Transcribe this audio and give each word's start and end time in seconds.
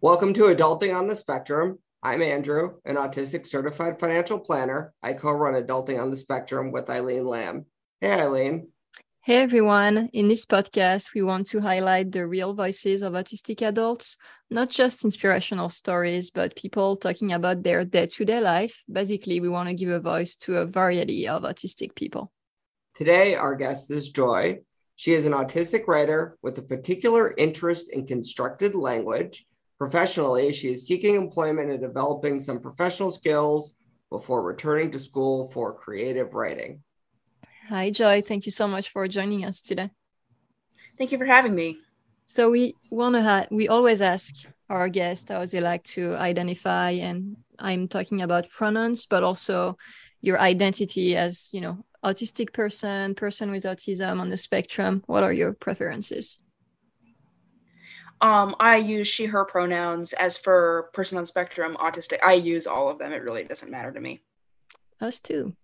Welcome 0.00 0.32
to 0.34 0.42
Adulting 0.42 0.96
on 0.96 1.08
the 1.08 1.16
Spectrum. 1.16 1.80
I'm 2.04 2.22
Andrew, 2.22 2.74
an 2.84 2.94
autistic 2.94 3.44
certified 3.44 3.98
financial 3.98 4.38
planner. 4.38 4.94
I 5.02 5.12
co 5.12 5.32
run 5.32 5.60
Adulting 5.60 6.00
on 6.00 6.12
the 6.12 6.16
Spectrum 6.16 6.70
with 6.70 6.88
Eileen 6.88 7.26
Lamb. 7.26 7.66
Hey, 8.00 8.12
Eileen. 8.12 8.68
Hey, 9.24 9.38
everyone. 9.38 10.08
In 10.12 10.28
this 10.28 10.46
podcast, 10.46 11.14
we 11.14 11.22
want 11.22 11.48
to 11.48 11.58
highlight 11.58 12.12
the 12.12 12.28
real 12.28 12.54
voices 12.54 13.02
of 13.02 13.14
autistic 13.14 13.60
adults, 13.60 14.16
not 14.50 14.70
just 14.70 15.02
inspirational 15.02 15.68
stories, 15.68 16.30
but 16.30 16.54
people 16.54 16.96
talking 16.96 17.32
about 17.32 17.64
their 17.64 17.84
day 17.84 18.06
to 18.06 18.24
day 18.24 18.40
life. 18.40 18.84
Basically, 18.88 19.40
we 19.40 19.48
want 19.48 19.68
to 19.68 19.74
give 19.74 19.90
a 19.90 19.98
voice 19.98 20.36
to 20.36 20.58
a 20.58 20.66
variety 20.66 21.26
of 21.26 21.42
autistic 21.42 21.96
people. 21.96 22.30
Today, 22.94 23.34
our 23.34 23.56
guest 23.56 23.90
is 23.90 24.10
Joy. 24.10 24.60
She 24.94 25.14
is 25.14 25.26
an 25.26 25.32
autistic 25.32 25.88
writer 25.88 26.38
with 26.40 26.56
a 26.58 26.62
particular 26.62 27.34
interest 27.36 27.90
in 27.90 28.06
constructed 28.06 28.76
language 28.76 29.44
Professionally, 29.78 30.52
she 30.52 30.72
is 30.72 30.86
seeking 30.86 31.14
employment 31.14 31.70
and 31.70 31.80
developing 31.80 32.40
some 32.40 32.60
professional 32.60 33.12
skills 33.12 33.74
before 34.10 34.42
returning 34.42 34.90
to 34.90 34.98
school 34.98 35.50
for 35.52 35.72
creative 35.72 36.34
writing. 36.34 36.82
Hi, 37.68 37.90
Joy. 37.90 38.22
Thank 38.22 38.44
you 38.44 38.50
so 38.50 38.66
much 38.66 38.90
for 38.90 39.06
joining 39.06 39.44
us 39.44 39.60
today. 39.60 39.90
Thank 40.96 41.12
you 41.12 41.18
for 41.18 41.26
having 41.26 41.54
me. 41.54 41.78
So 42.26 42.50
we 42.50 42.74
want 42.90 43.14
to 43.14 43.22
have 43.22 43.48
we 43.50 43.68
always 43.68 44.02
ask 44.02 44.34
our 44.68 44.88
guests 44.88 45.30
how 45.30 45.44
they 45.44 45.60
like 45.60 45.84
to 45.84 46.14
identify, 46.16 46.90
and 46.90 47.36
I'm 47.58 47.88
talking 47.88 48.20
about 48.20 48.50
pronouns, 48.50 49.06
but 49.06 49.22
also 49.22 49.78
your 50.20 50.40
identity 50.40 51.16
as 51.16 51.48
you 51.52 51.60
know 51.60 51.84
autistic 52.04 52.52
person, 52.52 53.14
person 53.14 53.50
with 53.50 53.64
autism 53.64 54.20
on 54.20 54.28
the 54.28 54.36
spectrum. 54.36 55.04
What 55.06 55.22
are 55.22 55.32
your 55.32 55.52
preferences? 55.52 56.40
Um, 58.20 58.56
I 58.58 58.76
use 58.76 59.06
she, 59.06 59.26
her 59.26 59.44
pronouns. 59.44 60.12
As 60.12 60.36
for 60.36 60.90
person 60.92 61.18
on 61.18 61.26
spectrum, 61.26 61.76
autistic, 61.80 62.18
I 62.24 62.34
use 62.34 62.66
all 62.66 62.88
of 62.88 62.98
them. 62.98 63.12
It 63.12 63.22
really 63.22 63.44
doesn't 63.44 63.70
matter 63.70 63.92
to 63.92 64.00
me. 64.00 64.20
Us 65.00 65.20
too. 65.20 65.54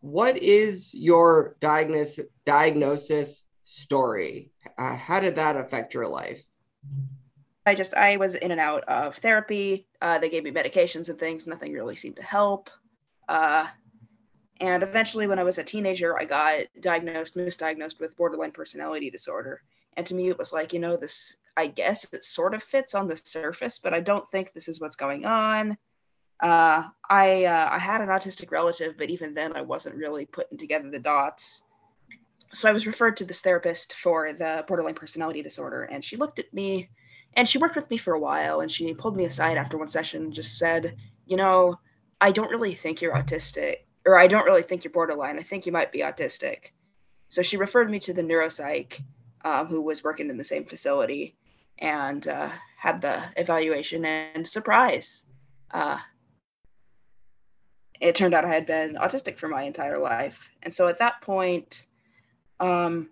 What 0.00 0.36
is 0.38 0.94
your 0.94 1.56
diagnosis 1.60 2.26
diagnosis 2.46 3.44
story? 3.64 4.50
Uh, 4.78 4.96
how 4.96 5.20
did 5.20 5.36
that 5.36 5.56
affect 5.56 5.92
your 5.92 6.06
life? 6.06 6.42
I 7.66 7.74
just 7.74 7.94
I 7.94 8.16
was 8.16 8.34
in 8.34 8.50
and 8.50 8.60
out 8.60 8.84
of 8.84 9.16
therapy. 9.16 9.86
Uh, 10.00 10.18
they 10.18 10.30
gave 10.30 10.44
me 10.44 10.50
medications 10.50 11.08
and 11.08 11.18
things. 11.18 11.46
Nothing 11.46 11.72
really 11.72 11.96
seemed 11.96 12.16
to 12.16 12.22
help. 12.22 12.70
Uh, 13.28 13.66
and 14.60 14.82
eventually, 14.82 15.26
when 15.26 15.38
I 15.38 15.44
was 15.44 15.58
a 15.58 15.64
teenager, 15.64 16.18
I 16.18 16.24
got 16.24 16.66
diagnosed, 16.80 17.36
misdiagnosed 17.36 18.00
with 18.00 18.16
borderline 18.16 18.52
personality 18.52 19.10
disorder. 19.10 19.62
And 19.96 20.06
to 20.06 20.14
me, 20.14 20.28
it 20.28 20.38
was 20.38 20.52
like, 20.52 20.72
you 20.72 20.78
know, 20.78 20.96
this 20.96 21.36
I 21.56 21.66
guess 21.66 22.06
it 22.12 22.24
sort 22.24 22.54
of 22.54 22.62
fits 22.62 22.94
on 22.94 23.06
the 23.06 23.16
surface, 23.16 23.78
but 23.78 23.94
I 23.94 24.00
don't 24.00 24.30
think 24.30 24.52
this 24.52 24.68
is 24.68 24.80
what's 24.80 24.96
going 24.96 25.24
on. 25.24 25.76
Uh, 26.40 26.84
I 27.08 27.44
uh, 27.44 27.68
I 27.70 27.78
had 27.78 28.00
an 28.00 28.08
autistic 28.08 28.50
relative, 28.50 28.96
but 28.96 29.10
even 29.10 29.34
then, 29.34 29.54
I 29.54 29.62
wasn't 29.62 29.96
really 29.96 30.24
putting 30.24 30.58
together 30.58 30.90
the 30.90 30.98
dots. 30.98 31.62
So 32.52 32.68
I 32.68 32.72
was 32.72 32.86
referred 32.86 33.18
to 33.18 33.24
this 33.24 33.42
therapist 33.42 33.92
for 33.94 34.32
the 34.32 34.64
borderline 34.66 34.94
personality 34.94 35.42
disorder, 35.42 35.84
and 35.84 36.04
she 36.04 36.16
looked 36.16 36.38
at 36.38 36.52
me, 36.52 36.88
and 37.34 37.48
she 37.48 37.58
worked 37.58 37.76
with 37.76 37.90
me 37.90 37.96
for 37.96 38.14
a 38.14 38.18
while, 38.18 38.60
and 38.60 38.70
she 38.70 38.94
pulled 38.94 39.16
me 39.16 39.26
aside 39.26 39.56
after 39.56 39.76
one 39.76 39.88
session 39.88 40.24
and 40.24 40.32
just 40.32 40.58
said, 40.58 40.96
"You 41.26 41.36
know, 41.36 41.78
I 42.20 42.32
don't 42.32 42.50
really 42.50 42.74
think 42.74 43.02
you're 43.02 43.14
autistic, 43.14 43.84
or 44.06 44.18
I 44.18 44.26
don't 44.26 44.46
really 44.46 44.62
think 44.62 44.82
you're 44.82 44.92
borderline. 44.92 45.38
I 45.38 45.42
think 45.42 45.66
you 45.66 45.72
might 45.72 45.92
be 45.92 46.00
autistic." 46.00 46.72
So 47.28 47.42
she 47.42 47.58
referred 47.58 47.90
me 47.90 48.00
to 48.00 48.14
the 48.14 48.22
neuropsych, 48.22 49.00
um, 49.44 49.66
who 49.66 49.82
was 49.82 50.02
working 50.02 50.30
in 50.30 50.38
the 50.38 50.44
same 50.44 50.64
facility, 50.64 51.36
and 51.78 52.26
uh, 52.26 52.50
had 52.76 53.00
the 53.00 53.22
evaluation 53.36 54.04
and 54.04 54.46
surprise. 54.46 55.24
Uh, 55.70 55.98
it 58.00 58.14
turned 58.14 58.34
out 58.34 58.44
I 58.44 58.54
had 58.54 58.66
been 58.66 58.94
autistic 58.94 59.38
for 59.38 59.48
my 59.48 59.62
entire 59.62 59.98
life, 59.98 60.48
and 60.62 60.74
so 60.74 60.88
at 60.88 60.98
that 60.98 61.20
point, 61.20 61.86
um, 62.58 63.10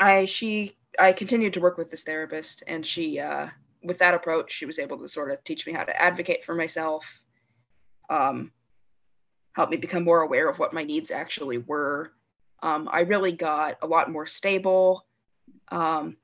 I 0.00 0.24
she 0.24 0.76
I 0.98 1.12
continued 1.12 1.54
to 1.54 1.60
work 1.60 1.76
with 1.76 1.90
this 1.90 2.02
therapist, 2.02 2.62
and 2.66 2.84
she 2.84 3.20
uh, 3.20 3.48
with 3.82 3.98
that 3.98 4.14
approach 4.14 4.52
she 4.52 4.66
was 4.66 4.78
able 4.78 4.98
to 4.98 5.08
sort 5.08 5.30
of 5.30 5.42
teach 5.44 5.66
me 5.66 5.72
how 5.72 5.84
to 5.84 6.02
advocate 6.02 6.44
for 6.44 6.54
myself, 6.54 7.20
um, 8.08 8.50
help 9.52 9.70
me 9.70 9.76
become 9.76 10.04
more 10.04 10.22
aware 10.22 10.48
of 10.48 10.58
what 10.58 10.74
my 10.74 10.82
needs 10.82 11.10
actually 11.10 11.58
were. 11.58 12.12
Um, 12.62 12.88
I 12.90 13.00
really 13.00 13.32
got 13.32 13.78
a 13.82 13.86
lot 13.86 14.10
more 14.10 14.26
stable. 14.26 15.06
Um, 15.68 16.16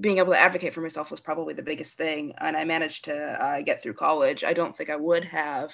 being 0.00 0.18
able 0.18 0.32
to 0.32 0.38
advocate 0.38 0.72
for 0.72 0.80
myself 0.80 1.10
was 1.10 1.20
probably 1.20 1.54
the 1.54 1.62
biggest 1.62 1.96
thing 1.96 2.32
and 2.38 2.56
i 2.56 2.64
managed 2.64 3.04
to 3.04 3.14
uh, 3.14 3.60
get 3.60 3.82
through 3.82 3.94
college. 3.94 4.44
I 4.44 4.52
don't 4.52 4.76
think 4.76 4.90
i 4.90 4.96
would 4.96 5.24
have 5.24 5.72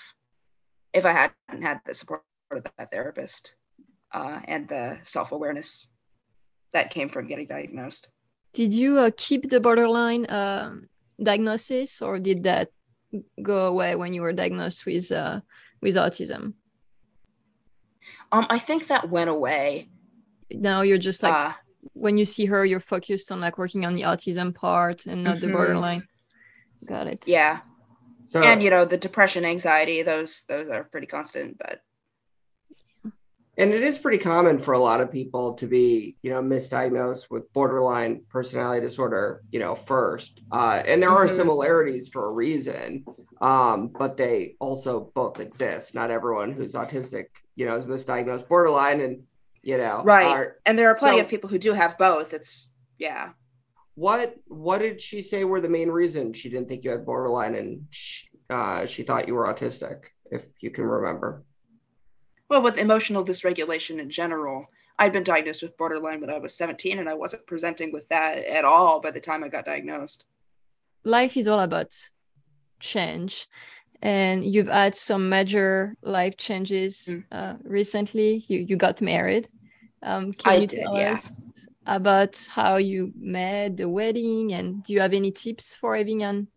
if 0.92 1.06
i 1.06 1.12
hadn't 1.12 1.62
had 1.62 1.80
the 1.86 1.94
support 1.94 2.22
of 2.50 2.64
that 2.78 2.90
therapist 2.90 3.56
uh, 4.12 4.40
and 4.46 4.68
the 4.68 4.98
self-awareness 5.02 5.88
that 6.72 6.90
came 6.90 7.08
from 7.08 7.26
getting 7.26 7.46
diagnosed. 7.46 8.08
Did 8.52 8.72
you 8.74 8.98
uh, 8.98 9.10
keep 9.16 9.48
the 9.48 9.60
borderline 9.60 10.30
um, 10.30 10.88
diagnosis 11.22 12.00
or 12.02 12.18
did 12.18 12.44
that 12.44 12.70
go 13.42 13.66
away 13.66 13.94
when 13.94 14.12
you 14.12 14.22
were 14.22 14.32
diagnosed 14.32 14.86
with 14.86 15.10
uh, 15.12 15.40
with 15.80 15.94
autism? 15.96 16.54
Um, 18.32 18.46
i 18.50 18.58
think 18.58 18.88
that 18.88 19.08
went 19.10 19.30
away. 19.30 19.88
Now 20.50 20.82
you're 20.82 20.98
just 20.98 21.22
like 21.22 21.34
uh, 21.34 21.52
when 21.92 22.18
you 22.18 22.24
see 22.24 22.46
her, 22.46 22.64
you're 22.64 22.80
focused 22.80 23.32
on 23.32 23.40
like 23.40 23.58
working 23.58 23.84
on 23.84 23.94
the 23.94 24.02
autism 24.02 24.54
part 24.54 25.06
and 25.06 25.24
not 25.24 25.36
mm-hmm. 25.36 25.46
the 25.46 25.52
borderline. 25.52 26.08
Got 26.84 27.06
it. 27.06 27.24
Yeah. 27.26 27.60
So, 28.28 28.42
and 28.42 28.62
you 28.62 28.70
know 28.70 28.84
the 28.84 28.96
depression, 28.96 29.44
anxiety, 29.44 30.02
those 30.02 30.44
those 30.48 30.68
are 30.68 30.84
pretty 30.84 31.06
constant, 31.06 31.58
but 31.58 31.80
and 33.58 33.72
it 33.72 33.82
is 33.82 33.98
pretty 33.98 34.18
common 34.18 34.58
for 34.58 34.74
a 34.74 34.78
lot 34.78 35.00
of 35.00 35.10
people 35.10 35.54
to 35.54 35.66
be 35.66 36.16
you 36.22 36.30
know 36.30 36.42
misdiagnosed 36.42 37.30
with 37.30 37.52
borderline 37.52 38.22
personality 38.28 38.80
disorder 38.80 39.42
you 39.50 39.58
know 39.58 39.74
first 39.74 40.40
uh, 40.52 40.82
and 40.86 41.02
there 41.02 41.10
are 41.10 41.26
mm-hmm. 41.26 41.36
similarities 41.36 42.08
for 42.08 42.26
a 42.26 42.32
reason 42.32 43.04
um, 43.40 43.88
but 43.98 44.16
they 44.16 44.54
also 44.60 45.10
both 45.14 45.40
exist 45.40 45.94
not 45.94 46.10
everyone 46.10 46.52
who's 46.52 46.74
autistic 46.74 47.26
you 47.54 47.66
know 47.66 47.76
is 47.76 47.86
misdiagnosed 47.86 48.48
borderline 48.48 49.00
and 49.00 49.22
you 49.66 49.76
know 49.76 50.00
right. 50.04 50.26
are, 50.26 50.56
and 50.64 50.78
there 50.78 50.88
are 50.88 50.94
plenty 50.94 51.18
so, 51.18 51.24
of 51.24 51.28
people 51.28 51.50
who 51.50 51.58
do 51.58 51.72
have 51.72 51.98
both. 51.98 52.32
It's 52.32 52.72
yeah. 52.98 53.30
What 53.96 54.36
what 54.46 54.78
did 54.78 55.02
she 55.02 55.22
say 55.22 55.42
were 55.42 55.60
the 55.60 55.68
main 55.68 55.90
reasons 55.90 56.36
she 56.36 56.48
didn't 56.48 56.68
think 56.68 56.84
you 56.84 56.90
had 56.90 57.04
borderline 57.04 57.56
and 57.56 57.86
she, 57.90 58.28
uh, 58.48 58.86
she 58.86 59.02
thought 59.02 59.26
you 59.26 59.34
were 59.34 59.52
autistic 59.52 60.04
if 60.30 60.44
you 60.60 60.70
can 60.70 60.84
remember? 60.84 61.44
Well 62.48 62.62
with 62.62 62.78
emotional 62.78 63.24
dysregulation 63.24 63.98
in 63.98 64.08
general 64.08 64.66
i'd 65.00 65.12
been 65.12 65.24
diagnosed 65.24 65.62
with 65.62 65.76
borderline 65.76 66.22
when 66.22 66.30
i 66.30 66.38
was 66.38 66.56
17 66.56 66.98
and 66.98 67.06
i 67.06 67.12
wasn't 67.12 67.46
presenting 67.46 67.92
with 67.92 68.08
that 68.08 68.38
at 68.38 68.64
all 68.64 68.98
by 68.98 69.10
the 69.10 69.20
time 69.20 69.42
i 69.42 69.48
got 69.48 69.66
diagnosed. 69.66 70.24
Life 71.04 71.36
is 71.36 71.48
all 71.48 71.60
about 71.60 71.92
change 72.78 73.48
and 74.02 74.44
you've 74.44 74.68
had 74.68 74.94
some 74.94 75.28
major 75.28 75.96
life 76.02 76.36
changes 76.36 77.08
mm. 77.10 77.24
uh, 77.32 77.54
recently. 77.62 78.44
You 78.48 78.60
you 78.60 78.76
got 78.76 79.00
married 79.00 79.48
um, 80.02 80.32
can 80.32 80.52
I 80.52 80.56
you 80.56 80.66
did, 80.66 80.80
tell 80.80 80.96
yeah. 80.96 81.12
us 81.12 81.40
about 81.86 82.46
how 82.50 82.76
you 82.76 83.12
made 83.16 83.76
the 83.76 83.88
wedding 83.88 84.52
and 84.52 84.82
do 84.82 84.92
you 84.92 85.00
have 85.00 85.12
any 85.12 85.30
tips 85.30 85.74
for 85.74 85.96
having 85.96 86.22
an 86.22 86.48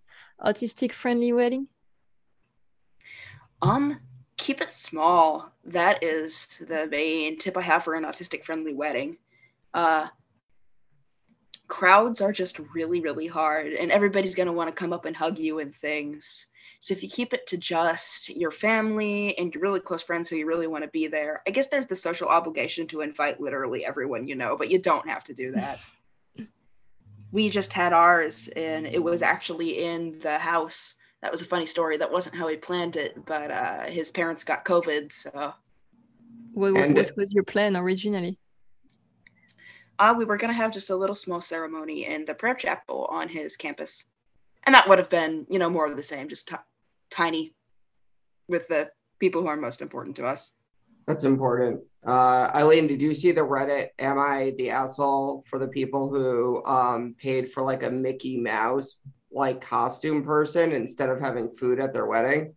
autistic 0.44 0.92
friendly 0.92 1.34
wedding? 1.34 1.68
Um, 3.62 4.00
keep 4.38 4.62
it 4.62 4.72
small. 4.72 5.52
That 5.66 6.04
is 6.04 6.62
the 6.68 6.88
main 6.88 7.38
tip 7.38 7.58
I 7.58 7.62
have 7.62 7.84
for 7.84 7.94
an 7.94 8.06
autistic 8.06 8.44
friendly 8.44 8.74
wedding. 8.74 9.18
Uh, 9.74 10.08
crowds 11.68 12.22
are 12.22 12.32
just 12.32 12.60
really, 12.74 13.02
really 13.02 13.28
hard, 13.28 13.74
and 13.74 13.92
everybody's 13.92 14.36
going 14.36 14.48
to 14.48 14.54
want 14.54 14.70
to 14.70 14.74
come 14.74 14.94
up 14.94 15.06
and 15.06 15.16
hug 15.16 15.38
you 15.38 15.60
and 15.60 15.74
things. 15.74 16.48
So 16.82 16.94
if 16.94 17.04
you 17.04 17.10
keep 17.10 17.34
it 17.34 17.46
to 17.48 17.58
just 17.58 18.30
your 18.30 18.52
family 18.52 19.38
and 19.38 19.54
your 19.54 19.62
really 19.62 19.82
close 19.82 20.02
friends 20.02 20.30
who 20.30 20.38
you 20.38 20.46
really 20.46 20.68
want 20.68 20.86
to 20.86 20.90
be 20.90 21.08
there, 21.08 21.42
I 21.46 21.52
guess 21.52 21.68
there's 21.68 21.88
the 21.88 21.96
social 21.96 22.30
obligation 22.30 22.88
to 22.88 23.02
invite 23.02 23.42
literally 23.42 23.86
everyone 23.86 24.28
you 24.28 24.36
know, 24.36 24.56
but 24.58 24.70
you 24.70 24.80
don't 24.80 25.08
have 25.08 25.24
to 25.26 25.34
do 25.34 25.52
that. 25.54 25.80
we 27.32 27.50
just 27.50 27.74
had 27.74 27.92
ours 27.92 28.48
and 28.50 28.88
it 28.88 29.04
was 29.04 29.22
actually 29.22 29.84
in 29.84 30.20
the 30.20 30.38
house. 30.38 30.96
That 31.22 31.32
was 31.34 31.42
a 31.42 31.46
funny 31.46 31.66
story. 31.66 31.98
That 31.98 32.14
wasn't 32.14 32.36
how 32.36 32.48
he 32.48 32.56
planned 32.56 32.96
it, 32.96 33.26
but 33.26 33.52
uh, 33.52 33.84
his 33.84 34.10
parents 34.10 34.46
got 34.46 34.64
COVID. 34.64 35.12
So, 35.12 35.54
what, 36.54 36.74
what 36.74 37.12
was 37.18 37.34
your 37.34 37.44
plan 37.44 37.76
originally? 37.76 38.40
Uh, 40.00 40.16
we 40.18 40.24
were 40.24 40.38
going 40.38 40.50
to 40.50 40.56
have 40.56 40.72
just 40.72 40.92
a 40.92 40.96
little 40.96 41.16
small 41.16 41.42
ceremony 41.42 42.06
in 42.06 42.24
the 42.24 42.34
prayer 42.34 42.56
chapel 42.56 43.06
on 43.10 43.28
his 43.28 43.58
campus. 43.58 44.06
And 44.64 44.76
that 44.76 44.88
would 44.88 45.00
have 45.00 45.10
been, 45.10 45.46
you 45.50 45.60
know, 45.60 45.70
more 45.70 45.86
of 45.86 45.96
the 45.96 46.04
same, 46.04 46.30
just 46.30 46.48
t- 46.48 46.56
tiny 47.10 47.54
with 48.48 48.68
the 48.68 48.90
people 49.20 49.42
who 49.42 49.48
are 49.48 49.58
most 49.58 49.82
important 49.82 50.16
to 50.18 50.26
us. 50.26 50.52
That's 51.08 51.24
important. 51.24 51.82
Uh, 52.06 52.50
Eileen, 52.54 52.88
did 52.88 53.02
you 53.02 53.16
see 53.16 53.32
the 53.32 53.42
Reddit? 53.42 53.90
Am 53.98 54.20
I 54.20 54.54
the 54.58 54.70
asshole 54.70 55.44
for 55.48 55.58
the 55.58 55.68
people 55.68 56.10
who 56.10 56.64
um, 56.66 57.16
paid 57.20 57.52
for 57.52 57.64
like 57.64 57.84
a 57.84 57.90
Mickey 57.90 58.38
Mouse 58.38 58.98
like 59.32 59.62
costume 59.62 60.24
person 60.24 60.72
instead 60.72 61.10
of 61.10 61.20
having 61.20 61.52
food 61.52 61.80
at 61.80 61.94
their 61.94 62.06
wedding? 62.06 62.56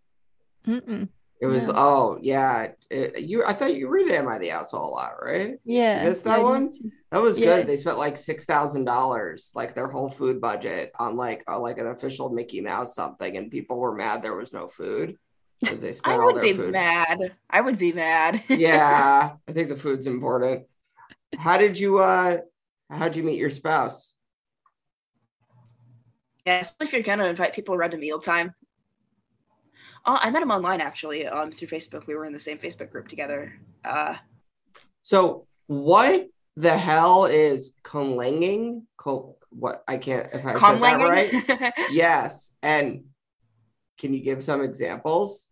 Mm-mm. 0.67 1.09
It 1.43 1.47
was 1.47 1.67
Yeah. 1.67 1.73
oh 1.75 2.19
yeah. 2.23 2.69
It- 2.89 3.21
you 3.23 3.45
I 3.45 3.53
thought 3.53 3.75
you 3.75 3.89
read 3.89 4.13
Am 4.13 4.29
I 4.29 4.39
the 4.39 4.53
Asshole 4.53 4.89
a 4.89 4.93
lot, 4.95 5.15
right? 5.21 5.59
Yeah. 5.65 6.05
missed 6.05 6.23
that 6.23 6.39
yeah, 6.39 6.45
one? 6.45 6.71
That 7.11 7.21
was 7.21 7.37
Yeah. 7.37 7.57
good. 7.57 7.67
They 7.67 7.77
spent 7.77 7.99
like 7.99 8.17
six 8.17 8.45
thousand 8.45 8.85
dollars, 8.85 9.51
like 9.53 9.75
their 9.75 9.89
whole 9.89 10.09
food 10.09 10.41
budget, 10.41 10.93
on 11.01 11.17
like 11.17 11.43
uh, 11.51 11.59
like 11.59 11.79
an 11.79 11.89
official 11.89 12.31
Mickey 12.31 12.61
Mouse 12.61 12.95
something, 12.95 13.37
and 13.37 13.51
people 13.51 13.81
were 13.81 13.93
mad 13.93 14.23
there 14.23 14.37
was 14.37 14.53
no 14.53 14.69
food 14.69 15.19
because 15.61 15.81
they 15.81 15.91
spent 15.91 16.21
all 16.23 16.33
their 16.33 16.45
food. 16.45 16.53
I 16.55 16.59
would 16.59 16.67
be 16.67 16.71
mad. 16.71 17.37
I 17.51 17.61
would 17.61 17.79
be 17.79 17.93
mad. 17.93 18.45
yeah, 18.49 19.33
I 19.49 19.53
think 19.53 19.69
the 19.69 19.77
food's 19.77 20.07
important. 20.07 20.67
How 21.37 21.59
did 21.59 21.77
you 21.77 21.99
uh 21.99 22.39
how'd 22.89 23.17
you 23.17 23.25
meet 23.25 23.41
your 23.41 23.51
spouse? 23.51 24.15
Yeah, 26.47 26.61
especially 26.61 26.87
if 26.87 26.93
you're 27.07 27.17
gonna 27.17 27.29
invite 27.29 27.53
people 27.53 27.75
around 27.75 27.91
to 27.91 27.97
mealtime. 27.97 28.55
Oh, 30.05 30.19
I 30.21 30.31
met 30.31 30.43
him 30.43 30.51
online 30.51 30.81
actually, 30.81 31.27
um, 31.27 31.53
through 31.53 31.69
Facebook. 31.69 32.07
We 32.07 32.15
were 32.15 32.25
in 32.25 32.33
the 32.33 32.41
same 32.41 32.59
Facebook 32.59 32.91
group 32.91 33.09
together. 33.09 33.59
Uh, 33.85 34.17
So 35.03 35.47
what 35.67 36.27
the 36.57 36.77
hell 36.77 37.25
is 37.27 37.73
conlanging? 37.85 38.83
Co- 38.97 39.37
what 39.51 39.85
I 39.87 39.99
can't 39.99 40.29
if 40.33 40.45
I 40.45 40.53
said 40.53 40.83
that 40.83 40.95
right. 40.97 41.73
Yes. 41.91 42.53
And 42.63 43.05
can 43.99 44.13
you 44.15 44.21
give 44.21 44.43
some 44.43 44.63
examples? 44.63 45.49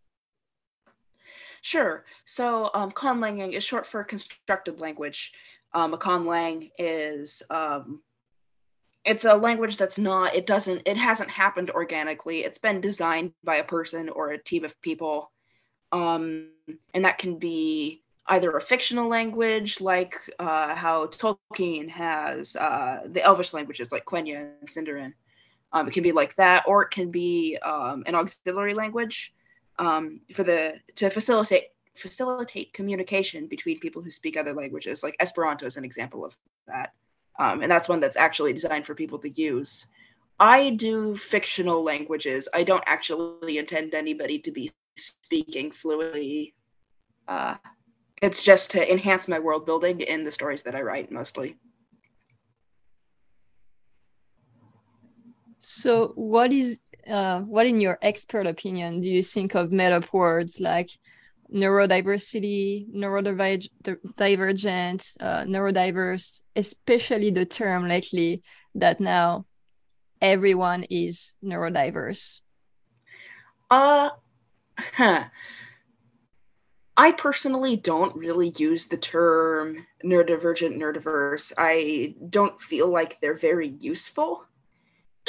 Sure. 1.62 2.05
So, 2.25 2.70
um, 2.73 2.91
conlanging 2.91 3.53
is 3.53 3.62
short 3.62 3.87
for 3.87 4.03
constructed 4.03 4.81
language. 4.81 5.32
Um, 5.75 5.94
a 5.94 5.99
conlang 5.99 6.70
is 6.79 7.43
um, 7.50 8.03
it's 9.05 9.25
a 9.25 9.35
language 9.35 9.76
that's 9.76 9.99
not. 9.99 10.35
It 10.35 10.47
doesn't. 10.47 10.82
It 10.87 10.97
hasn't 10.97 11.31
happened 11.31 11.70
organically. 11.70 12.41
It's 12.44 12.58
been 12.58 12.81
designed 12.81 13.32
by 13.43 13.56
a 13.56 13.64
person 13.64 14.08
or 14.08 14.31
a 14.31 14.38
team 14.38 14.64
of 14.64 14.81
people, 14.82 15.32
um, 15.93 16.49
and 16.93 17.05
that 17.05 17.19
can 17.19 17.38
be 17.38 18.02
either 18.26 18.56
a 18.56 18.61
fictional 18.61 19.08
language, 19.08 19.81
like 19.81 20.14
uh, 20.38 20.75
how 20.75 21.06
Tolkien 21.06 21.88
has 21.88 22.56
uh, 22.56 23.00
the 23.06 23.23
Elvish 23.23 23.52
languages, 23.52 23.91
like 23.91 24.05
Quenya 24.05 24.50
and 24.61 24.69
Sindarin. 24.69 25.14
Um, 25.73 25.88
it 25.88 25.93
can 25.93 26.03
be 26.03 26.12
like 26.12 26.35
that, 26.37 26.64
or 26.67 26.82
it 26.82 26.91
can 26.91 27.11
be 27.11 27.56
um, 27.58 28.05
an 28.06 28.14
auxiliary 28.14 28.75
language 28.75 29.32
um, 29.79 30.20
for 30.32 30.44
the 30.44 30.75
to 30.96 31.11
facilitate 31.11 31.69
facilitate 31.96 32.73
communication 32.73 33.46
between 33.46 33.81
people 33.81 34.03
who 34.03 34.11
speak 34.11 34.37
other 34.37 34.53
languages. 34.53 35.03
Like 35.03 35.17
Esperanto 35.20 35.67
is 35.67 35.76
an 35.76 35.85
example 35.85 36.25
of 36.25 36.37
that, 36.67 36.93
um, 37.38 37.62
and 37.62 37.71
that's 37.71 37.88
one 37.88 38.00
that's 38.00 38.17
actually 38.17 38.53
designed 38.53 38.87
for 38.87 38.94
people 38.94 39.19
to 39.21 39.31
use. 39.31 39.87
I 40.38 40.71
do 40.71 41.17
fictional 41.17 41.82
languages. 41.82 42.49
I 42.55 42.65
don't 42.65 42.85
actually 42.87 43.59
intend 43.59 43.94
anybody 43.94 44.38
to 44.41 44.50
be 44.50 44.71
speaking 44.97 45.71
fluently. 45.71 46.55
Uh, 47.29 47.56
it's 48.23 48.43
just 48.43 48.71
to 48.73 48.91
enhance 48.91 49.29
my 49.29 49.38
world 49.38 49.67
building 49.67 50.00
in 50.00 50.25
the 50.25 50.32
stories 50.32 50.62
that 50.62 50.75
I 50.75 50.82
write 50.82 51.12
mostly. 51.12 51.56
So, 55.59 56.12
what 56.15 56.53
is 56.53 56.79
uh, 57.09 57.41
what, 57.41 57.67
in 57.67 57.81
your 57.81 57.99
expert 58.03 58.47
opinion, 58.47 59.00
do 59.00 59.11
you 59.11 59.23
think 59.23 59.55
of 59.55 59.73
made 59.73 59.93
up 59.93 60.12
words 60.12 60.61
like 60.61 60.91
neurodiversity, 61.55 62.87
neurodivergent, 62.94 65.17
uh, 65.20 65.44
neurodiverse, 65.44 66.41
especially 66.56 67.31
the 67.31 67.44
term 67.44 67.88
lately 67.88 68.43
that 68.75 69.00
now 69.00 69.47
everyone 70.20 70.85
is 70.85 71.37
neurodiverse? 71.43 72.41
Uh, 73.70 74.11
huh. 74.76 75.25
I 76.97 77.12
personally 77.12 77.76
don't 77.76 78.14
really 78.14 78.53
use 78.58 78.87
the 78.87 78.99
term 78.99 79.87
neurodivergent, 80.05 80.76
neurodiverse. 80.76 81.53
I 81.56 82.14
don't 82.29 82.61
feel 82.61 82.88
like 82.88 83.20
they're 83.20 83.32
very 83.32 83.69
useful. 83.69 84.44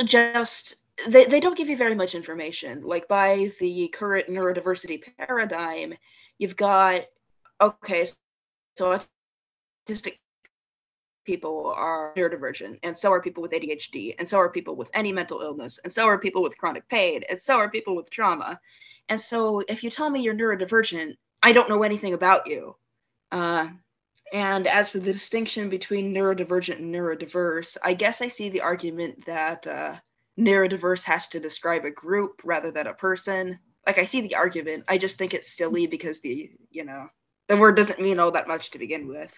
Just 0.03 0.80
they, 1.07 1.25
they 1.25 1.39
don't 1.39 1.57
give 1.57 1.69
you 1.69 1.77
very 1.77 1.95
much 1.95 2.15
information. 2.15 2.81
Like 2.83 3.07
by 3.07 3.51
the 3.59 3.88
current 3.89 4.27
neurodiversity 4.27 5.03
paradigm, 5.18 5.94
you've 6.38 6.56
got 6.56 7.03
okay, 7.59 8.06
so 8.77 9.00
autistic 9.88 10.18
people 11.25 11.71
are 11.75 12.13
neurodivergent, 12.18 12.80
and 12.83 12.98
so 12.98 13.12
are 13.12 13.21
people 13.21 13.44
with 13.44 13.51
ADHD, 13.51 14.15
and 14.18 14.27
so 14.27 14.39
are 14.39 14.50
people 14.50 14.75
with 14.75 14.89
any 14.94 15.12
mental 15.12 15.42
illness, 15.42 15.80
and 15.83 15.94
so 15.94 16.07
are 16.07 16.18
people 16.18 16.42
with 16.42 16.57
chronic 16.57 16.88
pain, 16.89 17.24
and 17.30 17.39
so 17.39 17.57
are 17.57 17.69
people 17.69 17.95
with 17.95 18.09
trauma. 18.09 18.59
And 19.09 19.19
so 19.19 19.59
if 19.68 19.83
you 19.83 19.89
tell 19.89 20.09
me 20.09 20.21
you're 20.21 20.33
neurodivergent, 20.33 21.18
I 21.44 21.51
don't 21.51 21.69
know 21.69 21.83
anything 21.83 22.13
about 22.13 22.48
you. 22.48 22.75
Uh, 23.31 23.68
and 24.33 24.68
as 24.68 24.89
for 24.89 25.00
the 25.00 25.12
distinction 25.12 25.69
between 25.69 26.13
neurodivergent 26.13 26.77
and 26.77 26.94
neurodiverse, 26.94 27.77
I 27.83 27.94
guess 27.94 28.21
I 28.21 28.30
see 28.30 28.50
the 28.50 28.62
argument 28.62 29.25
that 29.25 29.68
uh, 29.68 29.95
neurodiverse 30.39 31.03
has 31.03 31.27
to 31.29 31.39
describe 31.39 31.85
a 31.85 31.91
group 31.91 32.41
rather 32.43 32.71
than 32.71 32.87
a 32.87 32.93
person. 32.93 33.59
Like 33.85 33.97
I 33.97 34.03
see 34.03 34.21
the 34.21 34.35
argument. 34.35 34.85
I 34.87 34.97
just 34.97 35.17
think 35.17 35.33
it's 35.33 35.55
silly 35.55 35.87
because 35.87 36.21
the 36.21 36.51
you 36.69 36.85
know 36.85 37.07
the 37.47 37.57
word 37.57 37.75
doesn't 37.75 37.99
mean 37.99 38.19
all 38.19 38.31
that 38.31 38.47
much 38.47 38.71
to 38.71 38.79
begin 38.79 39.07
with. 39.07 39.33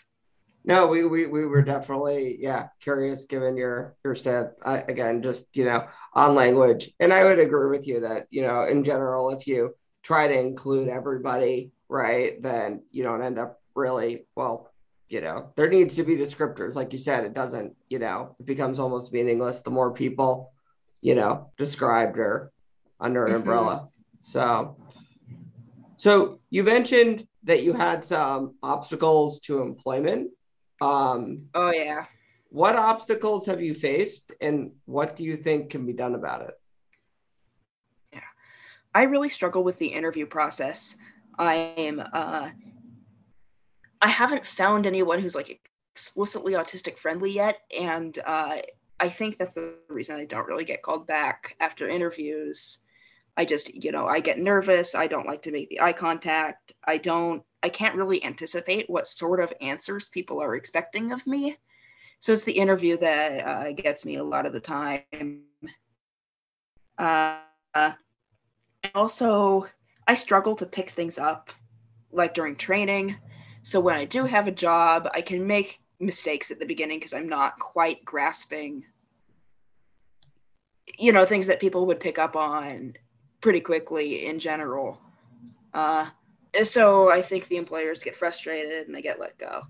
No, 0.65 0.87
we 0.87 1.05
we, 1.05 1.25
we 1.27 1.45
were 1.45 1.61
definitely 1.61 2.37
yeah 2.39 2.67
curious 2.79 3.25
given 3.25 3.57
your 3.57 3.95
your 4.03 4.15
stand 4.15 4.49
I, 4.63 4.79
again 4.79 5.21
just 5.21 5.55
you 5.55 5.65
know 5.65 5.87
on 6.13 6.35
language 6.35 6.91
and 6.99 7.11
I 7.11 7.25
would 7.25 7.39
agree 7.39 7.69
with 7.69 7.87
you 7.87 8.01
that 8.01 8.27
you 8.29 8.43
know 8.43 8.63
in 8.63 8.83
general 8.83 9.31
if 9.31 9.45
you 9.47 9.75
try 10.03 10.27
to 10.27 10.39
include 10.39 10.87
everybody 10.87 11.71
right 11.89 12.41
then 12.41 12.83
you 12.91 13.03
don't 13.03 13.23
end 13.23 13.39
up 13.39 13.61
really 13.75 14.25
well 14.35 14.71
you 15.09 15.21
know 15.21 15.51
there 15.55 15.69
needs 15.69 15.95
to 15.95 16.03
be 16.03 16.15
descriptors 16.15 16.75
like 16.75 16.93
you 16.93 16.99
said 16.99 17.25
it 17.25 17.33
doesn't 17.33 17.75
you 17.89 17.99
know 17.99 18.35
it 18.39 18.45
becomes 18.45 18.79
almost 18.79 19.11
meaningless 19.11 19.61
the 19.61 19.71
more 19.71 19.91
people 19.91 20.52
you 21.03 21.13
know 21.15 21.51
described 21.57 22.15
her 22.15 22.51
under 22.99 23.25
an 23.27 23.33
Mhm. 23.33 23.39
umbrella 23.41 23.89
so 24.21 24.77
so 25.97 26.39
you 26.49 26.63
mentioned 26.63 27.27
that 27.43 27.63
you 27.63 27.73
had 27.73 28.03
some 28.05 28.55
obstacles 28.63 29.39
to 29.41 29.61
employment 29.61 30.31
um 30.81 31.49
Oh 31.53 31.71
yeah. 31.71 32.05
what 32.49 32.75
obstacles 32.75 33.45
have 33.45 33.61
you 33.61 33.73
faced 33.73 34.31
and 34.39 34.71
what 34.85 35.15
do 35.17 35.23
you 35.23 35.35
think 35.35 35.69
can 35.69 35.85
be 35.85 35.93
done 35.93 36.15
about 36.15 36.41
it 36.49 36.55
Yeah, 38.13 38.29
I 38.95 39.03
really 39.03 39.29
struggle 39.29 39.63
with 39.63 39.77
the 39.79 39.87
interview 39.99 40.25
process. 40.25 40.95
I 41.37 41.55
am 41.87 41.99
uh 41.99 42.49
I 44.01 44.07
haven't 44.07 44.45
found 44.47 44.85
anyone 44.85 45.19
who's 45.19 45.35
like 45.35 45.49
explicitly 45.95 46.53
autistic 46.53 46.97
friendly 46.97 47.31
yet 47.31 47.57
and 47.77 48.17
uh 48.25 48.57
I 49.03 49.09
think 49.09 49.37
that's 49.37 49.55
the 49.55 49.73
reason 49.89 50.15
I 50.15 50.23
don't 50.23 50.47
really 50.47 50.63
get 50.63 50.81
called 50.81 51.05
back 51.05 51.57
after 51.59 51.89
interviews. 51.89 52.77
I 53.35 53.43
just, 53.43 53.73
you 53.83 53.91
know, 53.91 54.07
I 54.07 54.21
get 54.21 54.39
nervous, 54.39 54.95
I 54.95 55.07
don't 55.07 55.27
like 55.27 55.41
to 55.41 55.51
make 55.51 55.67
the 55.67 55.81
eye 55.81 55.91
contact. 55.91 56.71
I 56.85 56.99
don't 56.99 57.43
I 57.61 57.67
can't 57.67 57.95
really 57.95 58.23
anticipate 58.23 58.89
what 58.89 59.07
sort 59.07 59.41
of 59.41 59.51
answers 59.59 60.07
people 60.07 60.41
are 60.41 60.55
expecting 60.55 61.11
of 61.11 61.27
me. 61.27 61.57
So 62.21 62.31
it's 62.31 62.43
the 62.43 62.53
interview 62.53 62.95
that 62.97 63.45
uh, 63.45 63.71
gets 63.73 64.05
me 64.05 64.15
a 64.15 64.23
lot 64.23 64.45
of 64.45 64.53
the 64.53 64.61
time. 64.61 65.41
Uh, 66.97 67.39
also 68.95 69.67
i 70.07 70.13
struggle 70.13 70.55
to 70.55 70.65
pick 70.65 70.89
things 70.89 71.17
up 71.17 71.51
like 72.11 72.33
during 72.33 72.55
training 72.55 73.15
so 73.63 73.79
when 73.79 73.95
i 73.95 74.05
do 74.05 74.25
have 74.25 74.47
a 74.47 74.51
job 74.51 75.09
i 75.13 75.21
can 75.21 75.45
make 75.45 75.81
mistakes 75.99 76.51
at 76.51 76.59
the 76.59 76.65
beginning 76.65 76.99
because 76.99 77.13
i'm 77.13 77.29
not 77.29 77.57
quite 77.59 78.03
grasping 78.05 78.83
you 80.87 81.11
know 81.11 81.25
things 81.25 81.47
that 81.47 81.59
people 81.59 81.85
would 81.85 81.99
pick 81.99 82.17
up 82.19 82.35
on 82.35 82.93
pretty 83.41 83.59
quickly 83.59 84.25
in 84.25 84.39
general. 84.39 84.99
Uh, 85.73 86.07
so 86.61 87.11
i 87.11 87.19
think 87.19 87.47
the 87.47 87.57
employers 87.57 88.03
get 88.03 88.15
frustrated 88.15 88.85
and 88.85 88.95
they 88.95 89.01
get 89.01 89.19
let 89.19 89.37
go. 89.37 89.63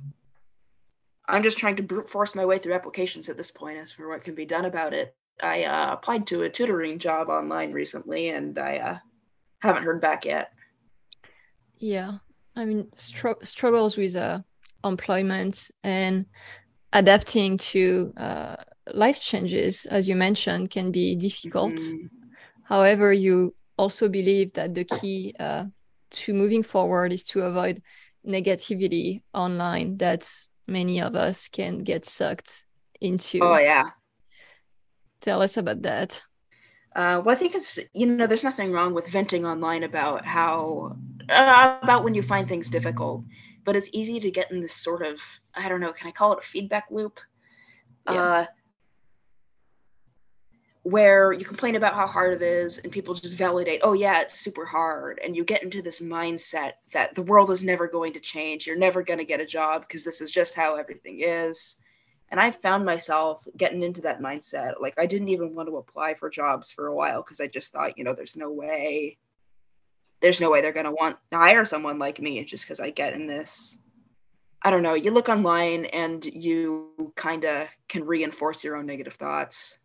I'm 1.25 1.43
just 1.43 1.58
trying 1.58 1.77
to 1.77 1.84
brute 1.84 2.10
force 2.10 2.36
my 2.36 2.46
way 2.46 2.60
through 2.60 2.74
applications 2.74 3.29
at 3.29 3.38
this 3.38 3.51
point 3.51 3.77
as 3.77 3.93
for 3.93 4.10
what 4.10 4.24
can 4.24 4.36
be 4.36 4.46
done 4.46 4.65
about 4.65 4.93
it. 4.93 5.15
I 5.41 5.63
uh, 5.63 5.93
applied 5.93 6.27
to 6.27 6.43
a 6.43 6.50
tutoring 6.50 7.00
job 7.00 7.29
online 7.29 7.72
recently 7.72 8.29
and 8.29 8.60
i 8.60 8.77
uh, 8.77 8.98
haven't 9.60 9.84
heard 9.84 10.01
back 10.01 10.25
yet. 10.25 10.51
Yeah, 11.77 12.17
I 12.55 12.65
mean, 12.65 12.89
str- 12.96 13.43
struggles 13.43 13.98
with 13.98 14.15
uh, 14.15 14.39
employment 14.84 15.72
and 15.84 16.25
adapting 16.91 17.58
to 17.58 18.13
uh, 18.17 18.55
life 18.92 19.20
changes, 19.20 19.86
as 19.86 20.08
you 20.08 20.16
mentioned, 20.16 20.72
can 20.72 20.92
be 20.92 21.16
difficult. 21.16 21.75
Mm, 21.75 22.10
However, 22.63 23.12
you 23.12 23.56
also 23.78 24.08
believe 24.08 24.54
that 24.54 24.74
the 24.74 24.84
key 24.84 25.36
uh, 25.40 25.66
to 26.12 26.34
moving 26.34 26.63
forward 26.63 27.12
is 27.12 27.24
to 27.25 27.42
avoid 27.42 27.82
negativity 28.25 29.22
online 29.34 29.98
that 29.98 30.30
many 30.68 31.02
of 31.02 31.16
us 31.16 31.48
can 31.48 31.84
get 31.84 32.06
sucked 32.06 32.66
into. 33.02 33.40
Oh 33.42 33.58
yeah. 33.58 33.90
Tell 35.22 35.42
us 35.42 35.58
about 35.58 35.82
that. 35.84 36.22
Uh, 36.96 37.22
well, 37.25 37.36
I 37.36 37.40
think 37.40 37.56
it's 37.56 37.80
you 37.94 38.06
know 38.06 38.28
there's 38.28 38.44
nothing 38.44 38.72
wrong 38.72 38.94
with 38.94 39.08
venting 39.08 39.46
online 39.46 39.84
about 39.84 40.25
how 40.25 40.96
uh, 41.30 41.78
about 41.82 42.04
when 42.04 42.13
you 42.13 42.22
find 42.22 42.48
things 42.48 42.70
difficult, 42.70 43.24
but 43.66 43.75
it's 43.75 43.90
easy 43.94 44.20
to 44.20 44.32
get 44.32 44.52
in 44.52 44.62
this 44.62 44.75
sort 44.75 45.02
of 45.02 45.20
I 45.56 45.70
don't 45.70 45.82
know 45.82 45.92
can 45.92 46.08
I 46.08 46.12
call 46.12 46.34
it 46.34 46.40
a 46.40 46.48
feedback 46.48 46.86
loop, 46.92 47.20
yeah. 48.08 48.22
uh, 48.22 48.46
where 50.84 51.32
you 51.32 51.46
complain 51.46 51.75
about 51.75 51.96
how 51.96 52.06
hard 52.06 52.34
it 52.34 52.42
is 52.42 52.78
and 52.78 52.92
people 52.92 53.13
just 53.13 53.38
validate 53.38 53.80
oh 53.84 53.94
yeah 53.94 54.20
it's 54.20 54.38
super 54.38 54.66
hard 54.66 55.20
and 55.24 55.36
you 55.36 55.44
get 55.44 55.63
into 55.63 55.82
this 55.82 56.02
mindset 56.02 56.74
that 56.92 57.16
the 57.16 57.22
world 57.22 57.50
is 57.52 57.63
never 57.63 57.88
going 57.88 58.12
to 58.12 58.20
change 58.20 58.68
you're 58.68 58.75
never 58.75 59.02
going 59.02 59.20
to 59.20 59.25
get 59.25 59.40
a 59.40 59.46
job 59.46 59.82
because 59.82 60.04
this 60.04 60.20
is 60.20 60.30
just 60.30 60.56
how 60.56 60.75
everything 60.75 61.22
is 61.22 61.78
and 62.34 62.40
I 62.40 62.50
found 62.50 62.84
myself 62.84 63.48
getting 63.56 63.84
into 63.84 64.02
that 64.02 64.20
mindset. 64.20 64.82
Like 64.82 64.96
I 64.98 65.06
didn't 65.06 65.30
even 65.30 65.54
want 65.54 65.70
to 65.70 65.78
apply 65.78 66.16
for 66.16 66.32
jobs 66.32 66.72
for 66.72 66.88
a 66.88 66.96
while 66.96 67.22
because 67.22 67.40
I 67.40 67.46
just 67.46 67.72
thought, 67.72 67.96
you 67.96 68.04
know, 68.04 68.16
there's 68.16 68.36
no 68.36 68.52
way, 68.52 69.20
there's 70.20 70.42
no 70.42 70.50
way 70.50 70.60
they're 70.60 70.72
gonna 70.72 70.92
want 70.92 71.18
to 71.30 71.38
hire 71.38 71.63
someone 71.63 72.00
like 72.00 72.20
me 72.20 72.44
just 72.44 72.66
because 72.66 72.80
I 72.80 72.90
get 72.90 73.13
in 73.13 73.28
this. 73.28 73.78
I 74.63 74.72
don't 74.72 74.82
know. 74.82 74.96
You 74.96 75.12
look 75.12 75.30
online 75.30 75.86
and 75.86 76.25
you 76.25 77.13
kind 77.16 77.46
of 77.46 77.68
can 77.88 78.04
reinforce 78.04 78.63
your 78.63 78.78
own 78.78 78.88
negative 78.88 79.13
thoughts 79.13 79.78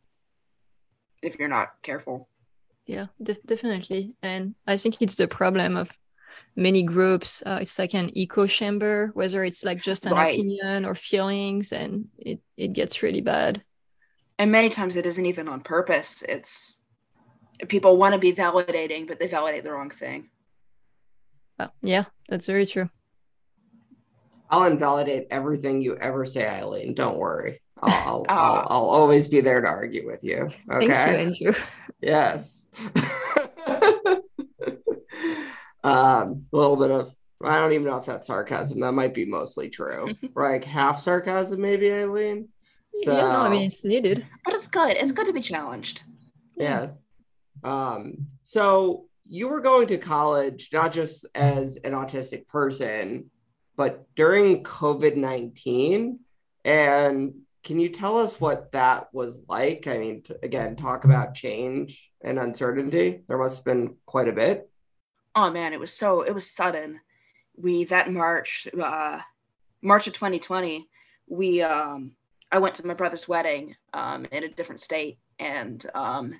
if 1.22 1.38
you're 1.38 1.48
not 1.48 1.68
careful. 1.82 2.28
Yeah, 2.86 3.06
def- 3.22 3.42
definitely. 3.44 4.14
And 4.22 4.54
I 4.66 4.76
think 4.76 4.96
it's 5.00 5.16
the 5.16 5.28
problem 5.28 5.76
of 5.76 5.96
many 6.56 6.82
groups 6.82 7.42
uh, 7.46 7.58
it's 7.60 7.78
like 7.78 7.94
an 7.94 8.10
echo 8.16 8.46
chamber 8.46 9.10
whether 9.14 9.44
it's 9.44 9.64
like 9.64 9.80
just 9.80 10.06
an 10.06 10.12
right. 10.12 10.34
opinion 10.34 10.84
or 10.84 10.94
feelings 10.94 11.72
and 11.72 12.06
it, 12.18 12.40
it 12.56 12.72
gets 12.72 13.02
really 13.02 13.20
bad 13.20 13.62
and 14.38 14.50
many 14.50 14.68
times 14.68 14.96
it 14.96 15.06
isn't 15.06 15.26
even 15.26 15.48
on 15.48 15.60
purpose 15.60 16.22
it's 16.28 16.80
people 17.68 17.96
want 17.96 18.12
to 18.12 18.18
be 18.18 18.32
validating 18.32 19.06
but 19.06 19.18
they 19.18 19.26
validate 19.26 19.64
the 19.64 19.70
wrong 19.70 19.90
thing 19.90 20.28
oh, 21.58 21.70
yeah 21.82 22.04
that's 22.28 22.46
very 22.46 22.66
true 22.66 22.88
i'll 24.50 24.70
invalidate 24.70 25.26
everything 25.30 25.80
you 25.80 25.96
ever 25.96 26.24
say 26.26 26.46
eileen 26.46 26.94
don't 26.94 27.18
worry 27.18 27.60
I'll, 27.82 28.24
I'll, 28.28 28.38
I'll, 28.38 28.66
I'll, 28.68 28.90
always 28.90 29.28
be 29.28 29.40
there 29.40 29.60
to 29.60 29.68
argue 29.68 30.06
with 30.06 30.24
you 30.24 30.50
okay 30.72 30.88
Thank 30.88 31.40
you, 31.40 31.48
Andrew. 31.48 31.62
yes 32.00 32.66
Um, 35.84 36.44
a 36.52 36.56
little 36.56 36.76
bit 36.76 36.90
of 36.90 37.12
I 37.42 37.60
don't 37.60 37.72
even 37.72 37.86
know 37.86 37.98
if 37.98 38.06
that's 38.06 38.26
sarcasm. 38.26 38.80
That 38.80 38.92
might 38.92 39.14
be 39.14 39.24
mostly 39.24 39.70
true. 39.70 40.12
like 40.34 40.64
half 40.64 41.00
sarcasm, 41.00 41.60
maybe, 41.60 41.92
Eileen. 41.92 42.48
So, 43.04 43.12
yeah, 43.12 43.22
no, 43.22 43.40
I 43.42 43.48
mean 43.48 43.62
it's 43.68 43.84
needed. 43.84 44.26
But 44.44 44.54
it's 44.54 44.66
good. 44.66 44.96
It's 44.96 45.12
good 45.12 45.26
to 45.26 45.32
be 45.32 45.40
challenged. 45.40 46.02
Yes. 46.56 46.90
Um, 47.62 48.26
so 48.42 49.06
you 49.24 49.48
were 49.48 49.60
going 49.60 49.86
to 49.88 49.98
college 49.98 50.70
not 50.72 50.92
just 50.92 51.26
as 51.34 51.76
an 51.76 51.92
autistic 51.92 52.48
person, 52.48 53.30
but 53.76 54.04
during 54.16 54.64
COVID 54.64 55.16
19. 55.16 56.18
And 56.64 57.34
can 57.62 57.80
you 57.80 57.88
tell 57.88 58.18
us 58.18 58.40
what 58.40 58.72
that 58.72 59.08
was 59.12 59.40
like? 59.48 59.86
I 59.86 59.98
mean, 59.98 60.22
to, 60.22 60.38
again, 60.42 60.76
talk 60.76 61.04
about 61.04 61.34
change 61.34 62.10
and 62.22 62.38
uncertainty. 62.38 63.22
There 63.28 63.38
must 63.38 63.58
have 63.58 63.64
been 63.64 63.96
quite 64.06 64.28
a 64.28 64.32
bit 64.32 64.68
oh 65.38 65.50
man, 65.50 65.72
it 65.72 65.80
was 65.80 65.92
so 65.92 66.22
it 66.22 66.34
was 66.34 66.50
sudden. 66.50 67.00
We 67.56 67.84
that 67.84 68.10
March, 68.10 68.68
uh, 68.80 69.20
March 69.82 70.06
of 70.06 70.12
2020, 70.12 70.88
we 71.28 71.62
um, 71.62 72.12
I 72.50 72.58
went 72.58 72.76
to 72.76 72.86
my 72.86 72.94
brother's 72.94 73.28
wedding 73.28 73.76
um, 73.94 74.26
in 74.26 74.44
a 74.44 74.48
different 74.48 74.80
state, 74.80 75.18
and 75.38 75.84
um, 75.94 76.34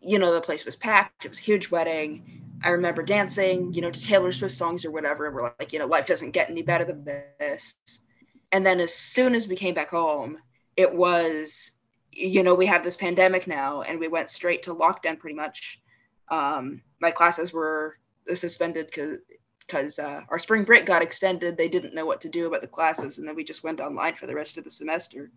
you 0.00 0.18
know 0.18 0.32
the 0.32 0.40
place 0.40 0.64
was 0.64 0.76
packed. 0.76 1.24
It 1.24 1.28
was 1.28 1.38
a 1.38 1.42
huge 1.42 1.70
wedding. 1.70 2.42
I 2.62 2.70
remember 2.70 3.02
dancing, 3.02 3.72
you 3.72 3.80
know, 3.80 3.90
to 3.90 4.00
Taylor 4.00 4.32
Swift 4.32 4.54
songs 4.54 4.84
or 4.84 4.90
whatever. 4.90 5.26
And 5.26 5.34
we're 5.34 5.50
like, 5.58 5.72
you 5.72 5.78
know, 5.78 5.86
life 5.86 6.04
doesn't 6.04 6.32
get 6.32 6.50
any 6.50 6.60
better 6.60 6.84
than 6.84 7.04
this. 7.04 7.74
And 8.52 8.66
then 8.66 8.80
as 8.80 8.94
soon 8.94 9.34
as 9.34 9.46
we 9.46 9.56
came 9.56 9.74
back 9.74 9.90
home, 9.90 10.38
it 10.76 10.92
was, 10.92 11.72
you 12.10 12.42
know, 12.42 12.54
we 12.54 12.66
have 12.66 12.82
this 12.82 12.96
pandemic 12.96 13.46
now, 13.46 13.82
and 13.82 14.00
we 14.00 14.08
went 14.08 14.30
straight 14.30 14.62
to 14.62 14.74
lockdown 14.74 15.18
pretty 15.18 15.36
much 15.36 15.80
um, 16.30 16.82
my 17.00 17.10
classes 17.10 17.52
were 17.52 17.96
suspended 18.32 18.86
because 18.86 19.18
because 19.66 19.98
uh, 20.00 20.22
our 20.28 20.38
spring 20.38 20.64
break 20.64 20.84
got 20.84 21.02
extended. 21.02 21.56
They 21.56 21.68
didn't 21.68 21.94
know 21.94 22.06
what 22.06 22.20
to 22.22 22.28
do 22.28 22.46
about 22.46 22.60
the 22.60 22.66
classes, 22.66 23.18
and 23.18 23.28
then 23.28 23.36
we 23.36 23.44
just 23.44 23.62
went 23.62 23.80
online 23.80 24.14
for 24.14 24.26
the 24.26 24.34
rest 24.34 24.58
of 24.58 24.64
the 24.64 24.70
semester. 24.70 25.30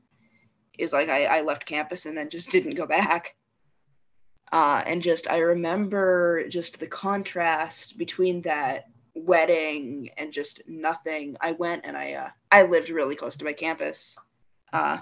Is 0.79 0.93
like 0.93 1.09
I, 1.09 1.25
I 1.25 1.41
left 1.41 1.65
campus 1.65 2.05
and 2.05 2.17
then 2.17 2.29
just 2.29 2.49
didn't 2.51 2.75
go 2.75 2.85
back. 2.85 3.35
Uh, 4.51 4.83
and 4.85 5.01
just 5.01 5.29
I 5.29 5.37
remember 5.39 6.47
just 6.47 6.79
the 6.79 6.87
contrast 6.87 7.97
between 7.97 8.41
that 8.43 8.85
wedding 9.15 10.09
and 10.17 10.31
just 10.31 10.61
nothing. 10.67 11.37
I 11.41 11.53
went 11.53 11.85
and 11.85 11.95
I 11.97 12.13
uh, 12.13 12.29
I 12.51 12.63
lived 12.63 12.89
really 12.89 13.15
close 13.15 13.35
to 13.37 13.45
my 13.45 13.53
campus, 13.53 14.17
uh, 14.71 14.99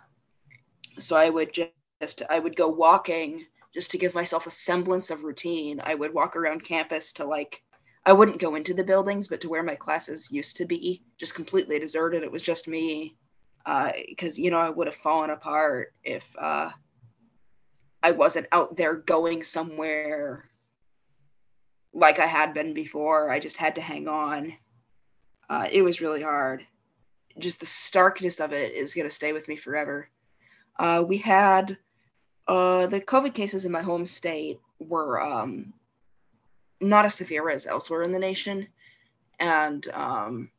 so 1.00 1.15
I 1.15 1.30
would 1.30 1.53
just 1.53 2.24
I 2.30 2.39
would 2.39 2.56
go 2.56 2.68
walking 2.70 3.46
just 3.74 3.91
to 3.91 3.98
give 3.98 4.13
myself 4.13 4.48
a 4.48 4.51
semblance 4.51 5.10
of 5.10 5.24
routine, 5.24 5.82
I 5.84 5.96
would 5.96 6.13
walk 6.13 6.36
around 6.36 6.63
campus 6.63 7.13
to 7.13 7.25
like, 7.25 7.63
I 8.06 8.13
wouldn't 8.13 8.39
go 8.39 8.56
into 8.56 8.74
the 8.74 8.84
buildings, 8.84 9.27
but 9.27 9.41
to 9.41 9.50
where 9.50 9.63
my 9.63 9.75
classes 9.75 10.32
used 10.32 10.58
to 10.58 10.65
be, 10.65 11.03
just 11.18 11.36
completely 11.36 11.80
deserted. 11.80 12.24
It 12.24 12.32
was 12.32 12.44
just 12.44 12.68
me. 12.68 13.15
Because, 13.63 14.39
uh, 14.39 14.41
you 14.41 14.50
know, 14.50 14.58
I 14.58 14.70
would 14.70 14.88
have 14.88 14.96
fallen 14.96 15.30
apart 15.30 15.94
if 16.03 16.25
uh, 16.38 16.72
I 18.01 18.12
wasn't 18.12 18.48
out 18.51 18.75
there 18.75 18.96
going 18.96 19.44
somewhere 19.44 20.50
like 21.93 22.19
I 22.19 22.25
had 22.25 22.53
been 22.53 22.74
before. 22.74 23.29
I 23.29 23.39
just 23.39 23.57
had 23.57 23.75
to 23.75 23.81
hang 23.81 24.07
on. 24.07 24.53
Uh, 25.50 25.67
it 25.69 25.81
was 25.81 26.01
really 26.01 26.21
hard. 26.21 26.65
Just 27.38 27.60
the 27.60 27.65
starkness 27.65 28.39
of 28.39 28.53
it 28.53 28.74
is 28.74 28.93
going 28.93 29.07
to 29.07 29.13
stay 29.13 29.33
with 29.33 29.48
me 29.48 29.55
forever. 29.55 30.10
Uh, 30.79 31.03
we 31.05 31.17
had 31.17 31.77
uh, 32.48 32.88
the 32.88 33.01
COVID 33.01 33.33
cases 33.33 33.65
in 33.65 33.71
my 33.71 33.81
home 33.81 34.07
state 34.07 34.60
were 34.79 35.21
um, 35.21 35.74
not 36.79 37.05
as 37.05 37.15
severe 37.15 37.50
as 37.50 37.67
elsewhere 37.67 38.03
in 38.03 38.12
the 38.12 38.19
nation. 38.19 38.67
And 39.39 39.88
um, 39.93 40.51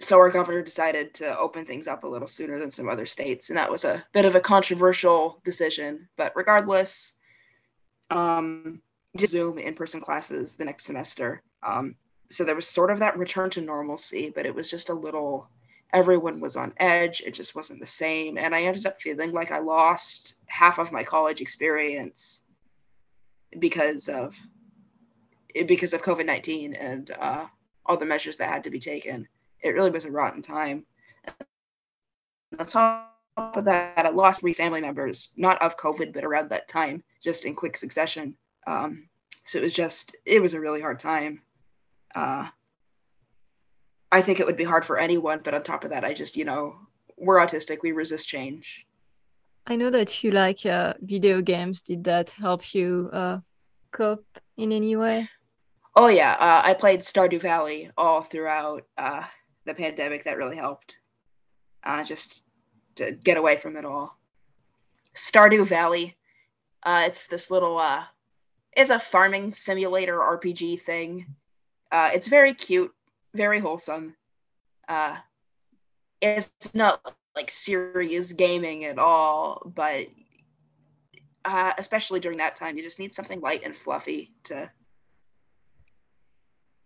so 0.00 0.18
our 0.18 0.30
governor 0.30 0.62
decided 0.62 1.14
to 1.14 1.38
open 1.38 1.64
things 1.64 1.88
up 1.88 2.04
a 2.04 2.08
little 2.08 2.28
sooner 2.28 2.58
than 2.58 2.70
some 2.70 2.88
other 2.88 3.06
states. 3.06 3.50
And 3.50 3.58
that 3.58 3.70
was 3.70 3.84
a 3.84 4.04
bit 4.12 4.24
of 4.24 4.34
a 4.34 4.40
controversial 4.40 5.40
decision. 5.44 6.08
But 6.16 6.32
regardless, 6.36 7.12
um, 8.10 8.80
Zoom 9.18 9.58
in 9.58 9.74
person 9.74 10.00
classes 10.00 10.54
the 10.54 10.64
next 10.64 10.84
semester. 10.84 11.42
Um, 11.62 11.96
so 12.30 12.44
there 12.44 12.56
was 12.56 12.66
sort 12.66 12.90
of 12.90 12.98
that 12.98 13.18
return 13.18 13.50
to 13.50 13.60
normalcy, 13.60 14.30
but 14.34 14.46
it 14.46 14.54
was 14.54 14.68
just 14.70 14.88
a 14.88 14.94
little 14.94 15.48
everyone 15.92 16.40
was 16.40 16.56
on 16.56 16.74
edge. 16.78 17.22
It 17.24 17.32
just 17.32 17.54
wasn't 17.54 17.80
the 17.80 17.86
same. 17.86 18.36
And 18.38 18.54
I 18.54 18.62
ended 18.62 18.86
up 18.86 19.00
feeling 19.00 19.32
like 19.32 19.52
I 19.52 19.60
lost 19.60 20.34
half 20.46 20.78
of 20.78 20.92
my 20.92 21.04
college 21.04 21.40
experience 21.40 22.42
because 23.58 24.08
of 24.08 24.36
because 25.66 25.94
of 25.94 26.02
COVID 26.02 26.26
nineteen 26.26 26.74
and 26.74 27.10
uh, 27.10 27.46
all 27.86 27.96
the 27.96 28.04
measures 28.04 28.36
that 28.38 28.50
had 28.50 28.64
to 28.64 28.70
be 28.70 28.80
taken. 28.80 29.28
It 29.62 29.70
really 29.70 29.90
was 29.90 30.04
a 30.04 30.10
rotten 30.10 30.42
time. 30.42 30.84
And 32.52 32.60
on 32.60 32.66
top 32.66 33.16
of 33.36 33.64
that, 33.64 34.04
I 34.04 34.10
lost 34.10 34.40
three 34.40 34.52
family 34.52 34.80
members, 34.80 35.30
not 35.36 35.60
of 35.62 35.76
COVID, 35.76 36.12
but 36.12 36.24
around 36.24 36.50
that 36.50 36.68
time, 36.68 37.02
just 37.22 37.44
in 37.44 37.54
quick 37.54 37.76
succession. 37.76 38.36
Um, 38.66 39.08
so 39.44 39.58
it 39.58 39.62
was 39.62 39.72
just, 39.72 40.16
it 40.24 40.40
was 40.40 40.54
a 40.54 40.60
really 40.60 40.80
hard 40.80 40.98
time. 40.98 41.42
Uh, 42.14 42.48
I 44.10 44.22
think 44.22 44.40
it 44.40 44.46
would 44.46 44.56
be 44.56 44.64
hard 44.64 44.84
for 44.84 44.98
anyone. 44.98 45.40
But 45.44 45.54
on 45.54 45.62
top 45.62 45.84
of 45.84 45.90
that, 45.90 46.04
I 46.04 46.14
just, 46.14 46.36
you 46.36 46.44
know, 46.44 46.76
we're 47.16 47.38
autistic. 47.38 47.78
We 47.82 47.92
resist 47.92 48.28
change. 48.28 48.86
I 49.66 49.76
know 49.76 49.90
that 49.90 50.22
you 50.22 50.30
like 50.30 50.64
uh, 50.64 50.94
video 51.00 51.40
games. 51.40 51.82
Did 51.82 52.04
that 52.04 52.30
help 52.30 52.74
you 52.74 53.10
uh, 53.12 53.38
cope 53.90 54.38
in 54.56 54.72
any 54.72 54.96
way? 54.96 55.28
Oh 55.96 56.08
yeah, 56.08 56.32
uh, 56.32 56.60
I 56.62 56.74
played 56.74 57.00
Stardew 57.00 57.40
Valley 57.40 57.90
all 57.96 58.22
throughout 58.22 58.84
uh, 58.98 59.24
the 59.64 59.74
pandemic. 59.74 60.24
That 60.24 60.36
really 60.36 60.56
helped. 60.56 60.98
Uh, 61.82 62.04
just 62.04 62.44
to 62.96 63.12
get 63.12 63.36
away 63.36 63.56
from 63.56 63.76
it 63.76 63.84
all. 63.84 64.18
Stardew 65.14 65.66
Valley. 65.66 66.16
Uh, 66.82 67.04
it's 67.06 67.26
this 67.26 67.50
little. 67.50 67.80
It's 68.76 68.90
a 68.90 68.98
farming 68.98 69.54
simulator 69.54 70.18
RPG 70.18 70.82
thing. 70.82 71.26
Uh, 71.90 72.10
it's 72.12 72.26
very 72.26 72.54
cute 72.54 72.92
very 73.36 73.60
wholesome. 73.60 74.16
Uh, 74.88 75.16
it's 76.20 76.74
not 76.74 77.14
like 77.36 77.50
serious 77.50 78.32
gaming 78.32 78.84
at 78.84 78.98
all, 78.98 79.70
but 79.74 80.06
uh, 81.44 81.72
especially 81.78 82.18
during 82.18 82.38
that 82.38 82.56
time, 82.56 82.76
you 82.76 82.82
just 82.82 82.98
need 82.98 83.14
something 83.14 83.40
light 83.40 83.62
and 83.64 83.76
fluffy 83.76 84.32
to 84.44 84.68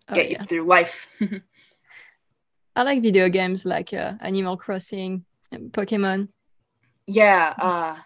oh, 0.08 0.14
get 0.14 0.30
yeah. 0.30 0.40
you 0.40 0.46
through 0.46 0.64
life. 0.64 1.06
I 2.76 2.82
like 2.82 3.02
video 3.02 3.28
games 3.28 3.64
like 3.64 3.94
uh, 3.94 4.14
Animal 4.20 4.56
Crossing, 4.56 5.24
Pokemon. 5.52 6.28
Yeah, 7.06 7.54
uh, 7.58 7.96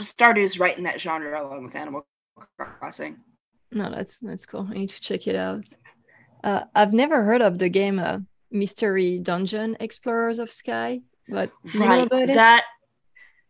Stardew's 0.00 0.58
right 0.58 0.76
in 0.76 0.84
that 0.84 1.00
genre 1.00 1.42
along 1.42 1.64
with 1.64 1.76
Animal 1.76 2.06
Crossing. 2.56 3.18
No, 3.70 3.90
that's 3.90 4.18
that's 4.18 4.46
cool. 4.46 4.66
I 4.70 4.74
need 4.74 4.90
to 4.90 5.00
check 5.00 5.26
it 5.26 5.36
out. 5.36 5.64
Uh, 6.44 6.64
I've 6.74 6.92
never 6.92 7.22
heard 7.22 7.40
of 7.40 7.58
the 7.58 7.68
game 7.68 7.98
uh, 7.98 8.18
Mystery 8.50 9.18
Dungeon 9.18 9.76
Explorers 9.80 10.38
of 10.38 10.52
Sky, 10.52 11.00
but 11.28 11.50
do 11.66 11.78
you 11.78 11.84
right. 11.84 11.96
know 11.96 12.02
about 12.02 12.22
it? 12.22 12.34
That 12.34 12.64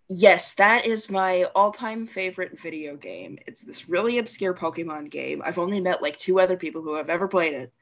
yes, 0.08 0.54
that 0.54 0.86
is 0.86 1.10
my 1.10 1.44
all-time 1.54 2.06
favorite 2.06 2.60
video 2.60 2.96
game. 2.96 3.38
It's 3.46 3.62
this 3.62 3.88
really 3.88 4.18
obscure 4.18 4.54
Pokemon 4.54 5.10
game. 5.10 5.42
I've 5.44 5.58
only 5.58 5.80
met 5.80 6.02
like 6.02 6.18
two 6.18 6.38
other 6.38 6.56
people 6.56 6.82
who 6.82 6.94
have 6.94 7.08
ever 7.08 7.28
played 7.28 7.54
it. 7.54 7.72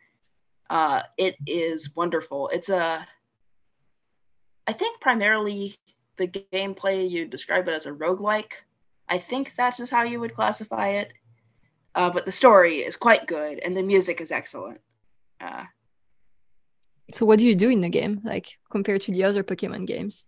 Uh, 0.71 1.03
it 1.19 1.37
is 1.47 1.97
wonderful. 1.97 2.49
It's 2.49 2.69
a, 2.69 3.05
I 4.67 4.73
think 4.73 5.01
primarily 5.01 5.75
the 6.17 6.29
gameplay 6.29 7.11
you 7.11 7.27
describe 7.27 7.69
it 7.69 7.75
as 7.75 7.87
a 7.87 7.93
roguelike. 7.93 8.53
I 9.11 9.19
think 9.19 9.55
that's 9.57 9.77
just 9.77 9.91
how 9.93 10.05
you 10.05 10.21
would 10.21 10.35
classify 10.35 10.89
it. 10.91 11.13
Uh, 11.95 12.11
but 12.11 12.25
the 12.25 12.33
story 12.33 12.79
is 12.79 12.95
quite 12.95 13.27
good 13.27 13.59
and 13.59 13.77
the 13.77 13.83
music 13.83 14.21
is 14.21 14.31
excellent. 14.31 14.81
Uh, 15.41 15.65
so 17.13 17.27
what 17.27 17.41
do 17.41 17.47
you 17.47 17.57
do 17.57 17.69
in 17.69 17.81
the 17.81 17.89
game, 17.89 18.21
like 18.25 18.59
compared 18.71 19.01
to 19.03 19.13
the 19.13 19.25
other 19.25 19.43
Pokemon 19.43 19.87
games? 19.87 20.27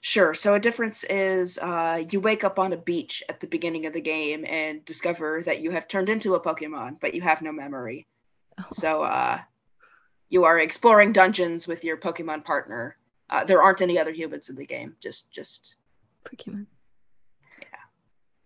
Sure. 0.00 0.32
So 0.32 0.54
a 0.54 0.60
difference 0.60 1.04
is 1.04 1.58
uh, 1.58 2.04
you 2.10 2.20
wake 2.20 2.44
up 2.44 2.58
on 2.58 2.72
a 2.72 2.78
beach 2.78 3.22
at 3.28 3.40
the 3.40 3.46
beginning 3.46 3.84
of 3.84 3.92
the 3.92 4.00
game 4.00 4.46
and 4.46 4.84
discover 4.84 5.42
that 5.44 5.60
you 5.60 5.70
have 5.72 5.88
turned 5.88 6.08
into 6.08 6.34
a 6.34 6.40
Pokemon, 6.40 6.98
but 7.00 7.12
you 7.12 7.20
have 7.20 7.42
no 7.42 7.52
memory. 7.52 8.06
Oh. 8.58 8.64
So 8.72 9.02
uh, 9.02 9.40
you 10.28 10.44
are 10.44 10.58
exploring 10.58 11.12
dungeons 11.12 11.66
with 11.66 11.84
your 11.84 11.98
Pokemon 11.98 12.44
partner. 12.44 12.96
Uh, 13.28 13.44
there 13.44 13.62
aren't 13.62 13.82
any 13.82 13.98
other 13.98 14.12
humans 14.12 14.48
in 14.48 14.56
the 14.56 14.64
game. 14.64 14.96
Just 15.02 15.30
just 15.30 15.74
Pokemon. 16.24 16.66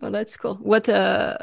Yeah. 0.01 0.05
Well, 0.05 0.13
that's 0.13 0.37
cool. 0.37 0.57
What 0.57 0.89
uh 0.89 1.39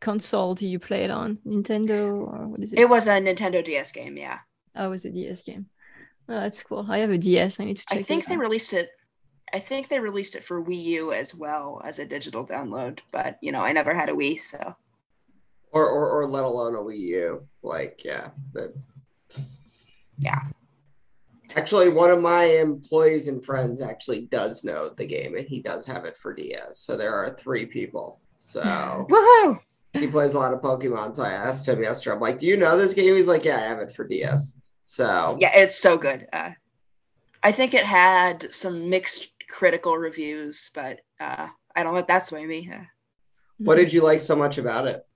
console 0.00 0.54
do 0.54 0.66
you 0.66 0.78
play 0.78 1.04
it 1.04 1.10
on? 1.10 1.38
Nintendo 1.46 2.06
or 2.06 2.48
what 2.48 2.62
is 2.62 2.72
it? 2.72 2.80
It 2.80 2.88
was 2.88 3.06
a 3.06 3.12
Nintendo 3.12 3.64
DS 3.64 3.92
game. 3.92 4.16
Yeah. 4.16 4.38
Oh, 4.74 4.86
it 4.86 4.90
was 4.90 5.04
a 5.04 5.10
DS 5.10 5.42
game. 5.42 5.66
Oh, 6.28 6.40
that's 6.40 6.62
cool. 6.62 6.86
I 6.88 6.98
have 6.98 7.10
a 7.10 7.18
DS. 7.18 7.60
I 7.60 7.64
need 7.64 7.76
to 7.78 7.86
check. 7.86 7.98
I 7.98 8.02
think 8.02 8.26
they 8.26 8.36
released 8.36 8.72
it. 8.72 8.90
I 9.52 9.60
think 9.60 9.88
they 9.88 9.98
released 10.00 10.34
it 10.34 10.42
for 10.42 10.64
Wii 10.64 10.82
U 10.84 11.12
as 11.12 11.34
well 11.34 11.82
as 11.84 11.98
a 11.98 12.06
digital 12.06 12.46
download, 12.46 13.00
but 13.10 13.38
you 13.42 13.52
know, 13.52 13.60
I 13.60 13.72
never 13.72 13.94
had 13.94 14.08
a 14.08 14.12
Wii, 14.12 14.40
so. 14.40 14.74
Or 15.72 15.86
or, 15.86 16.10
or 16.10 16.26
let 16.26 16.44
alone 16.44 16.74
a 16.74 16.78
Wii 16.78 16.98
U. 16.98 17.46
Like, 17.62 18.02
yeah, 18.04 18.30
but. 18.52 18.74
Yeah. 20.18 20.40
Actually, 21.56 21.88
one 21.88 22.10
of 22.10 22.20
my 22.20 22.44
employees 22.44 23.28
and 23.28 23.44
friends 23.44 23.80
actually 23.82 24.26
does 24.26 24.64
know 24.64 24.90
the 24.90 25.06
game, 25.06 25.36
and 25.36 25.46
he 25.46 25.60
does 25.60 25.86
have 25.86 26.04
it 26.04 26.16
for 26.16 26.34
DS. 26.34 26.78
So 26.78 26.96
there 26.96 27.14
are 27.14 27.34
three 27.34 27.66
people. 27.66 28.20
So. 28.38 28.62
Woohoo! 29.10 29.60
He 29.94 30.06
plays 30.06 30.32
a 30.32 30.38
lot 30.38 30.54
of 30.54 30.62
Pokemon. 30.62 31.16
So 31.16 31.22
I 31.22 31.32
asked 31.32 31.68
him 31.68 31.82
yesterday. 31.82 32.14
I'm 32.14 32.20
like, 32.20 32.38
"Do 32.38 32.46
you 32.46 32.56
know 32.56 32.78
this 32.78 32.94
game?" 32.94 33.14
He's 33.14 33.26
like, 33.26 33.44
"Yeah, 33.44 33.58
I 33.58 33.60
have 33.60 33.78
it 33.80 33.92
for 33.92 34.06
DS." 34.08 34.58
So 34.86 35.36
yeah, 35.38 35.54
it's 35.54 35.76
so 35.76 35.98
good. 35.98 36.26
Uh, 36.32 36.50
I 37.42 37.52
think 37.52 37.74
it 37.74 37.84
had 37.84 38.52
some 38.52 38.88
mixed 38.88 39.28
critical 39.48 39.98
reviews, 39.98 40.70
but 40.74 41.00
uh, 41.20 41.48
I 41.76 41.82
don't 41.82 41.94
let 41.94 42.08
that 42.08 42.26
sway 42.26 42.46
me. 42.46 42.70
Uh, 42.72 42.84
what 43.58 43.76
did 43.76 43.92
you 43.92 44.02
like 44.02 44.20
so 44.20 44.34
much 44.34 44.58
about 44.58 44.86
it? 44.86 45.06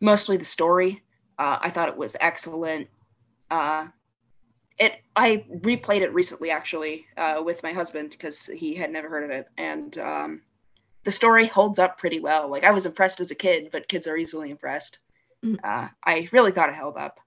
Mostly 0.00 0.36
the 0.36 0.44
story. 0.44 1.02
Uh, 1.38 1.58
I 1.60 1.70
thought 1.70 1.88
it 1.88 1.96
was 1.96 2.16
excellent. 2.20 2.88
It 4.80 4.94
I 5.14 5.44
replayed 5.62 6.00
it 6.00 6.12
recently 6.12 6.50
actually 6.50 7.06
uh, 7.16 7.42
with 7.44 7.62
my 7.62 7.72
husband 7.72 8.10
because 8.10 8.46
he 8.46 8.74
had 8.74 8.90
never 8.90 9.08
heard 9.08 9.24
of 9.24 9.30
it, 9.30 9.46
and 9.58 9.96
um, 9.98 10.42
the 11.04 11.12
story 11.12 11.46
holds 11.46 11.78
up 11.78 11.98
pretty 11.98 12.18
well. 12.20 12.48
Like 12.48 12.64
I 12.64 12.70
was 12.70 12.86
impressed 12.86 13.20
as 13.20 13.30
a 13.30 13.34
kid, 13.34 13.68
but 13.70 13.88
kids 13.88 14.06
are 14.06 14.16
easily 14.16 14.50
impressed. 14.50 14.98
Mm. 15.44 15.58
Uh, 15.62 15.88
I 16.04 16.28
really 16.32 16.52
thought 16.52 16.70
it 16.70 16.74
held 16.74 16.96
up. 16.96 17.20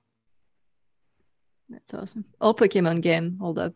That's 1.69 1.93
awesome. 1.93 2.25
All 2.41 2.53
Pokemon 2.53 3.01
game 3.01 3.37
hold 3.39 3.57
up 3.57 3.73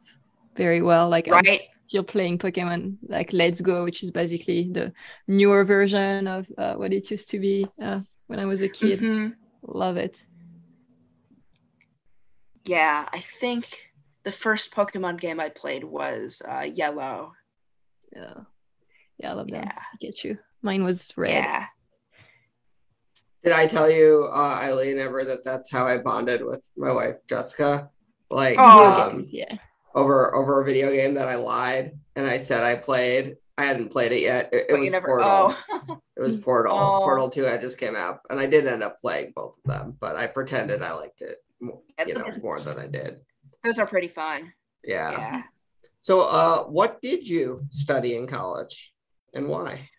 very 0.55 0.81
well. 0.81 1.09
Like 1.09 1.27
right. 1.27 1.47
I'm 1.47 1.59
still 1.87 2.03
playing 2.03 2.37
Pokemon 2.37 2.97
like 3.07 3.31
Let's 3.33 3.61
Go, 3.61 3.83
which 3.83 4.03
is 4.03 4.11
basically 4.11 4.69
the 4.71 4.93
newer 5.27 5.63
version 5.63 6.27
of 6.27 6.47
uh, 6.57 6.73
what 6.73 6.93
it 6.93 7.09
used 7.09 7.29
to 7.29 7.39
be 7.39 7.67
uh, 7.81 8.01
when 8.27 8.39
I 8.39 8.45
was 8.45 8.61
a 8.61 8.69
kid. 8.69 8.99
Mhm. 8.99 9.35
Love 9.63 9.97
it. 9.97 10.25
Yeah, 12.67 13.07
I 13.11 13.21
think 13.39 13.89
the 14.23 14.31
first 14.31 14.71
Pokemon 14.73 15.19
game 15.19 15.39
I 15.39 15.49
played 15.49 15.83
was 15.83 16.41
uh, 16.47 16.61
Yellow. 16.73 17.33
Yeah, 18.13 18.33
yeah, 19.17 19.31
I 19.31 19.33
love 19.33 19.49
Yeah. 19.49 19.71
that 20.01 20.23
you. 20.23 20.37
Mine 20.61 20.83
was 20.83 21.11
red. 21.15 21.43
Yeah. 21.43 21.65
Did 23.43 23.53
I 23.53 23.67
tell 23.67 23.89
you, 23.89 24.29
uh, 24.33 24.59
Eileen, 24.61 24.97
ever 24.97 25.23
that 25.23 25.45
that's 25.45 25.71
how 25.71 25.85
I 25.87 25.97
bonded 25.99 26.43
with 26.43 26.63
my 26.75 26.91
wife 26.91 27.15
Jessica? 27.29 27.89
Like, 28.29 28.57
Aw. 28.57 29.07
um, 29.07 29.25
Yeah. 29.29 29.55
over 29.95 30.35
over 30.35 30.61
a 30.61 30.65
video 30.65 30.91
game 30.91 31.13
that 31.13 31.27
I 31.27 31.35
lied 31.35 31.97
and 32.15 32.27
I 32.27 32.37
said 32.39 32.63
I 32.63 32.75
played. 32.75 33.37
I 33.59 33.63
hadn't 33.65 33.89
played 33.89 34.11
it 34.11 34.21
yet. 34.21 34.49
It, 34.53 34.65
it 34.69 34.79
was 34.79 34.91
never. 34.91 35.07
Portal. 35.07 35.55
Oh. 35.71 36.01
It 36.17 36.21
was 36.21 36.35
Portal. 36.37 36.75
Oh. 36.79 36.99
Portal 37.03 37.29
Two 37.29 37.47
I 37.47 37.57
just 37.57 37.77
came 37.79 37.95
out, 37.95 38.19
and 38.29 38.39
I 38.39 38.45
did 38.47 38.67
end 38.67 38.83
up 38.83 38.99
playing 39.01 39.31
both 39.35 39.55
of 39.57 39.63
them, 39.71 39.97
but 39.99 40.15
I 40.15 40.27
pretended 40.27 40.81
I 40.81 40.93
liked 40.93 41.21
it, 41.21 41.37
mo- 41.37 41.46
you 41.59 42.13
know, 42.13 42.31
more 42.41 42.59
than 42.59 42.79
I 42.79 42.87
did. 42.87 43.19
Those 43.63 43.79
are 43.79 43.87
pretty 43.87 44.07
fun. 44.07 44.53
Yeah. 44.83 45.11
Yeah. 45.11 45.43
So, 46.01 46.21
uh, 46.21 46.63
what 46.63 47.01
did 47.01 47.27
you 47.27 47.65
study 47.71 48.15
in 48.15 48.27
college, 48.27 48.93
and 49.33 49.47
why? 49.47 49.89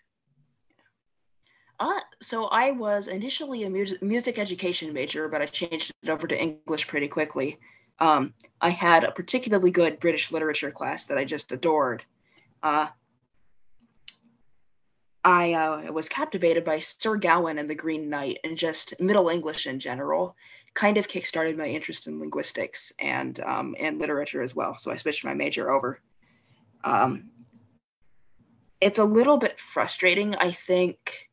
Uh, 1.80 2.00
so 2.20 2.46
I 2.46 2.72
was 2.72 3.06
initially 3.06 3.64
a 3.64 3.70
music 3.70 4.02
music 4.02 4.38
education 4.38 4.92
major, 4.92 5.28
but 5.28 5.42
I 5.42 5.46
changed 5.46 5.92
it 6.02 6.08
over 6.08 6.26
to 6.26 6.40
English 6.40 6.88
pretty 6.88 7.08
quickly. 7.08 7.58
Um, 8.00 8.34
I 8.60 8.70
had 8.70 9.04
a 9.04 9.12
particularly 9.12 9.70
good 9.70 10.00
British 10.00 10.32
literature 10.32 10.70
class 10.70 11.06
that 11.06 11.18
I 11.18 11.24
just 11.24 11.52
adored. 11.52 12.04
Uh, 12.62 12.88
I 15.24 15.52
uh, 15.52 15.92
was 15.92 16.08
captivated 16.08 16.64
by 16.64 16.78
Sir 16.78 17.16
Gawain 17.16 17.58
and 17.58 17.68
the 17.68 17.74
Green 17.74 18.08
Knight 18.08 18.38
and 18.44 18.56
just 18.56 18.98
Middle 19.00 19.28
English 19.28 19.66
in 19.66 19.78
general. 19.80 20.36
Kind 20.74 20.96
of 20.96 21.08
kickstarted 21.08 21.56
my 21.56 21.66
interest 21.66 22.06
in 22.06 22.20
linguistics 22.20 22.92
and 23.00 23.40
um, 23.40 23.74
and 23.80 23.98
literature 23.98 24.42
as 24.42 24.54
well. 24.54 24.74
So 24.74 24.92
I 24.92 24.96
switched 24.96 25.24
my 25.24 25.34
major 25.34 25.70
over. 25.72 26.00
Um, 26.84 27.30
it's 28.80 29.00
a 29.00 29.04
little 29.04 29.38
bit 29.38 29.60
frustrating, 29.60 30.36
I 30.36 30.52
think, 30.52 31.28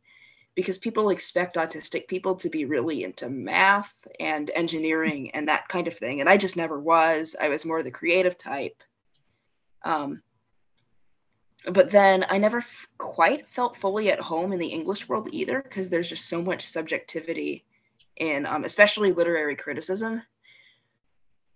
because 0.55 0.79
people 0.79 1.11
expect 1.11 1.57
autistic 1.57 2.07
people 2.07 2.35
to 2.37 2.49
be 2.49 2.65
really 2.65 3.03
into 3.03 3.29
math 3.29 4.07
and 4.19 4.49
engineering 4.55 5.29
and 5.35 5.47
that 5.47 5.67
kind 5.67 5.87
of 5.87 5.93
thing, 5.93 6.21
and 6.21 6.29
I 6.29 6.37
just 6.37 6.57
never 6.57 6.79
was. 6.79 7.35
I 7.39 7.49
was 7.49 7.65
more 7.65 7.83
the 7.83 7.91
creative 7.91 8.37
type. 8.37 8.81
Um, 9.83 10.23
but 11.71 11.91
then 11.91 12.25
I 12.29 12.39
never 12.39 12.57
f- 12.59 12.87
quite 12.97 13.47
felt 13.47 13.77
fully 13.77 14.09
at 14.09 14.19
home 14.19 14.53
in 14.53 14.59
the 14.59 14.67
English 14.67 15.07
world 15.07 15.29
either, 15.31 15.61
because 15.61 15.89
there's 15.89 16.09
just 16.09 16.27
so 16.27 16.41
much 16.41 16.65
subjectivity 16.65 17.63
in, 18.17 18.45
um, 18.45 18.63
especially 18.63 19.11
literary 19.11 19.55
criticism. 19.55 20.21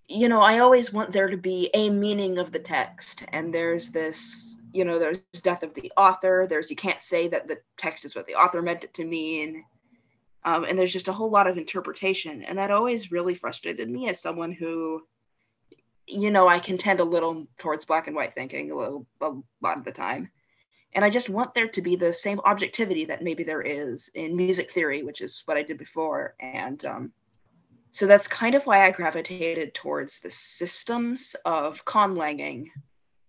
You 0.07 0.27
know, 0.27 0.41
I 0.41 0.59
always 0.59 0.91
want 0.91 1.11
there 1.11 1.29
to 1.29 1.37
be 1.37 1.69
a 1.73 1.89
meaning 1.89 2.39
of 2.39 2.51
the 2.51 2.59
text, 2.59 3.23
and 3.29 3.53
there's 3.53 3.89
this, 3.89 4.57
you 4.73 4.83
know, 4.83 4.97
there's 4.97 5.19
death 5.43 5.63
of 5.63 5.73
the 5.75 5.91
author. 5.97 6.47
There's 6.49 6.69
you 6.69 6.75
can't 6.75 7.01
say 7.01 7.27
that 7.27 7.47
the 7.47 7.59
text 7.77 8.05
is 8.05 8.15
what 8.15 8.25
the 8.25 8.35
author 8.35 8.61
meant 8.61 8.83
it 8.83 8.93
to 8.95 9.05
mean, 9.05 9.63
um, 10.43 10.63
and 10.63 10.77
there's 10.77 10.93
just 10.93 11.09
a 11.09 11.13
whole 11.13 11.29
lot 11.29 11.47
of 11.47 11.57
interpretation, 11.57 12.43
and 12.43 12.57
that 12.57 12.71
always 12.71 13.11
really 13.11 13.35
frustrated 13.35 13.89
me 13.89 14.09
as 14.09 14.21
someone 14.21 14.51
who 14.51 15.03
you 16.09 16.31
know, 16.31 16.47
I 16.47 16.59
can 16.59 16.77
tend 16.77 16.99
a 16.99 17.03
little 17.03 17.47
towards 17.57 17.85
black 17.85 18.07
and 18.07 18.15
white 18.15 18.33
thinking 18.33 18.71
a 18.71 18.75
little 18.75 19.05
a 19.21 19.31
lot 19.61 19.77
of 19.77 19.85
the 19.85 19.91
time. 19.91 20.31
And 20.93 21.05
I 21.05 21.09
just 21.09 21.29
want 21.29 21.53
there 21.53 21.67
to 21.67 21.81
be 21.81 21.95
the 21.95 22.11
same 22.11 22.39
objectivity 22.45 23.05
that 23.05 23.23
maybe 23.23 23.43
there 23.43 23.61
is 23.61 24.09
in 24.15 24.35
music 24.35 24.71
theory, 24.71 25.03
which 25.03 25.21
is 25.21 25.43
what 25.45 25.57
I 25.57 25.63
did 25.63 25.77
before. 25.77 26.35
And 26.39 26.83
um, 26.85 27.11
so 27.91 28.07
that's 28.07 28.27
kind 28.27 28.55
of 28.55 28.65
why 28.65 28.85
I 28.85 28.91
gravitated 28.91 29.73
towards 29.73 30.19
the 30.19 30.29
systems 30.29 31.35
of 31.45 31.85
conlanging 31.85 32.67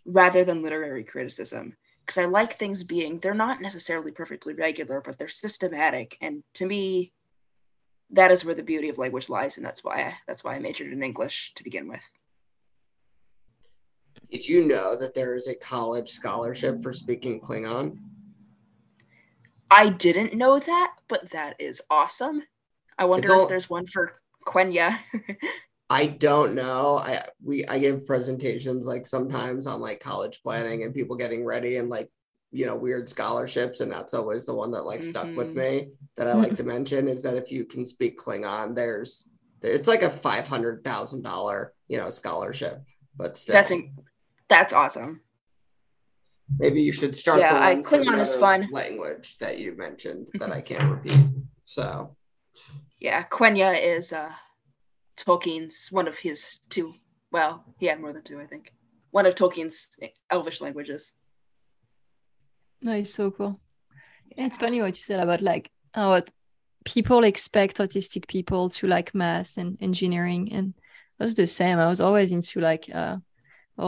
rather 0.07 0.45
than 0.45 0.63
literary 0.63 1.05
criticism. 1.05 1.77
Because 2.05 2.19
I 2.19 2.25
like 2.25 2.55
things 2.55 2.83
being, 2.83 3.19
they're 3.19 3.35
not 3.35 3.61
necessarily 3.61 4.11
perfectly 4.11 4.55
regular, 4.55 5.01
but 5.01 5.19
they're 5.19 5.29
systematic. 5.29 6.17
And 6.21 6.43
to 6.55 6.67
me, 6.67 7.13
that 8.11 8.33
is 8.33 8.45
where 8.45 8.55
the 8.55 8.63
beauty 8.63 8.89
of 8.89 8.99
language 8.99 9.29
lies. 9.29 9.59
And 9.59 9.65
that's 9.65 9.85
why 9.85 10.03
I, 10.03 10.15
that's 10.27 10.43
why 10.43 10.57
I 10.57 10.59
majored 10.59 10.93
in 10.93 11.03
English 11.03 11.53
to 11.55 11.63
begin 11.63 11.89
with. 11.89 12.03
Did 14.31 14.47
you 14.47 14.65
know 14.65 14.97
that 14.97 15.15
there 15.15 15.35
is 15.35 15.49
a 15.49 15.55
college 15.55 16.11
scholarship 16.11 16.83
for 16.83 16.93
speaking 16.93 17.41
Klingon? 17.41 17.99
I 19.71 19.91
didn't 19.91 20.35
know 20.35 20.59
that, 20.59 20.95
but 21.09 21.31
that 21.31 21.57
is 21.59 21.81
awesome. 21.91 22.43
I 22.99 23.05
wonder 23.05 23.33
all- 23.33 23.43
if 23.43 23.49
there's 23.49 23.71
one 23.71 23.87
for 23.87 24.21
Quenya. 24.47 24.99
I 25.91 26.07
don't 26.07 26.55
know. 26.55 26.99
I 26.99 27.25
we 27.43 27.67
I 27.67 27.81
give 27.81 28.07
presentations 28.07 28.87
like 28.87 29.07
sometimes 29.07 29.67
on 29.67 29.81
like 29.81 29.99
college 29.99 30.41
planning 30.41 30.85
and 30.85 30.95
people 30.95 31.17
getting 31.17 31.45
ready 31.45 31.77
and 31.79 31.89
like 31.89 32.09
you 32.53 32.67
know 32.67 32.77
weird 32.77 33.09
scholarships 33.09 33.81
and 33.81 33.91
that's 33.91 34.15
always 34.15 34.45
the 34.47 34.55
one 34.55 34.71
that 34.73 34.85
like 34.85 35.03
stuck 35.03 35.27
mm-hmm. 35.27 35.37
with 35.37 35.55
me 35.55 35.89
that 36.17 36.27
i 36.27 36.33
like 36.33 36.57
to 36.57 36.65
mention 36.65 37.07
is 37.07 37.23
that 37.23 37.37
if 37.37 37.53
you 37.53 37.65
can 37.65 37.87
speak 37.87 38.19
klingon 38.19 38.75
there's 38.75 39.29
it's 39.63 39.87
like 39.87 40.03
a 40.03 40.11
five 40.11 40.49
hundred 40.49 40.83
thousand 40.83 41.23
dollar 41.23 41.73
you 41.87 41.97
know 41.97 42.11
scholarship 42.11 42.83
but 43.17 43.39
still 43.39 43.53
that's 43.53 43.71
in, 43.71 43.93
that's 44.51 44.75
awesome. 44.75 45.23
Maybe 46.59 46.83
you 46.83 46.93
should 46.93 47.17
start 47.17 47.39
yeah 47.39 47.57
I, 47.59 47.77
klingon 47.77 48.21
is 48.21 48.35
fun 48.35 48.69
language 48.73 49.39
that 49.39 49.61
you 49.61 49.77
mentioned 49.77 50.27
that 50.35 50.51
i 50.51 50.61
can't 50.61 50.91
repeat 50.91 51.21
so. 51.65 52.17
Yeah 52.99 53.23
quenya 53.23 53.81
is 53.81 54.13
uh 54.13 54.33
tolkien's 55.17 55.89
one 55.93 56.09
of 56.09 56.19
his 56.19 56.59
two 56.69 56.93
well 57.31 57.65
he 57.79 57.87
had 57.87 58.01
more 58.01 58.13
than 58.13 58.25
two 58.25 58.41
i 58.41 58.47
think. 58.47 58.75
One 59.13 59.27
of 59.27 59.35
tolkien's 59.35 59.89
elvish 60.29 60.61
languages. 60.61 61.13
Nice, 62.83 63.15
so 63.15 63.31
cool. 63.31 63.61
It's 64.37 64.59
funny 64.59 64.81
what 64.81 64.97
you 64.97 65.03
said 65.03 65.21
about 65.21 65.43
like 65.43 65.71
how 65.95 66.23
people 66.85 67.25
expect 67.25 67.79
autistic 67.79 68.27
people 68.29 68.71
to 68.71 68.87
like 68.87 69.15
math 69.15 69.59
and 69.59 69.77
engineering, 69.83 70.53
and 70.53 70.75
I 71.19 71.25
was 71.25 71.35
the 71.35 71.47
same. 71.47 71.79
I 71.79 71.89
was 71.89 72.01
always 72.01 72.33
into 72.33 72.61
like 72.61 72.89
uh, 72.95 73.17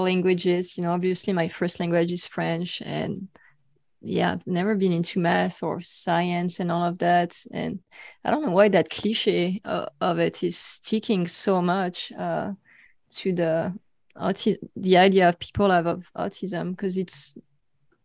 languages. 0.00 0.76
You 0.76 0.84
know, 0.84 0.92
obviously 0.92 1.32
my 1.32 1.48
first 1.48 1.80
language 1.80 2.12
is 2.12 2.26
French, 2.26 2.82
and 2.84 3.28
yeah, 4.00 4.32
I've 4.32 4.46
never 4.46 4.74
been 4.74 4.92
into 4.92 5.20
math 5.20 5.62
or 5.62 5.80
science 5.80 6.60
and 6.60 6.72
all 6.72 6.84
of 6.84 6.98
that. 6.98 7.36
And 7.52 7.80
I 8.24 8.30
don't 8.30 8.44
know 8.44 8.50
why 8.50 8.68
that 8.68 8.90
cliche 8.90 9.60
uh, 9.64 9.86
of 10.00 10.18
it 10.18 10.42
is 10.42 10.56
sticking 10.56 11.26
so 11.28 11.62
much 11.62 12.12
uh, 12.12 12.52
to 13.16 13.32
the 13.32 13.74
auti- 14.16 14.58
the 14.76 14.96
idea 14.98 15.28
of 15.28 15.38
people 15.38 15.70
have 15.70 15.86
of 15.86 16.10
autism 16.16 16.70
because 16.70 16.98
it's 16.98 17.36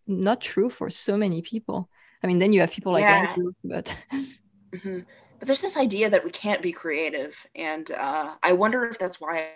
not 0.05 0.41
true 0.41 0.69
for 0.69 0.89
so 0.89 1.17
many 1.17 1.41
people. 1.41 1.89
I 2.23 2.27
mean, 2.27 2.39
then 2.39 2.53
you 2.53 2.61
have 2.61 2.71
people 2.71 2.91
like 2.91 3.03
yeah. 3.03 3.29
Andrew, 3.29 3.53
but. 3.63 3.93
mm-hmm. 4.11 4.99
But 5.39 5.45
there's 5.45 5.61
this 5.61 5.77
idea 5.77 6.09
that 6.09 6.23
we 6.23 6.31
can't 6.31 6.63
be 6.63 6.71
creative, 6.71 7.37
and 7.55 7.91
uh, 7.91 8.33
I 8.41 8.53
wonder 8.53 8.85
if 8.85 8.97
that's 8.97 9.21
why 9.21 9.49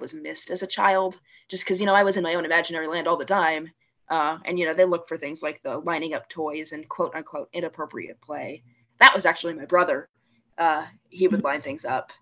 was 0.00 0.14
missed 0.14 0.50
as 0.50 0.62
a 0.62 0.66
child. 0.66 1.18
Just 1.48 1.64
because 1.64 1.80
you 1.80 1.86
know 1.86 1.94
I 1.94 2.04
was 2.04 2.16
in 2.16 2.22
my 2.22 2.34
own 2.34 2.44
imaginary 2.44 2.86
land 2.86 3.06
all 3.06 3.16
the 3.16 3.24
time, 3.24 3.70
uh, 4.08 4.38
and 4.44 4.58
you 4.58 4.66
know 4.66 4.74
they 4.74 4.84
look 4.84 5.08
for 5.08 5.18
things 5.18 5.42
like 5.42 5.62
the 5.62 5.78
lining 5.78 6.14
up 6.14 6.28
toys 6.28 6.72
and 6.72 6.88
quote 6.88 7.14
unquote 7.14 7.48
inappropriate 7.52 8.20
play. 8.20 8.62
That 9.00 9.14
was 9.14 9.26
actually 9.26 9.54
my 9.54 9.66
brother. 9.66 10.08
Uh, 10.56 10.86
he 11.10 11.28
would 11.28 11.44
line 11.44 11.62
things 11.62 11.84
up, 11.84 12.12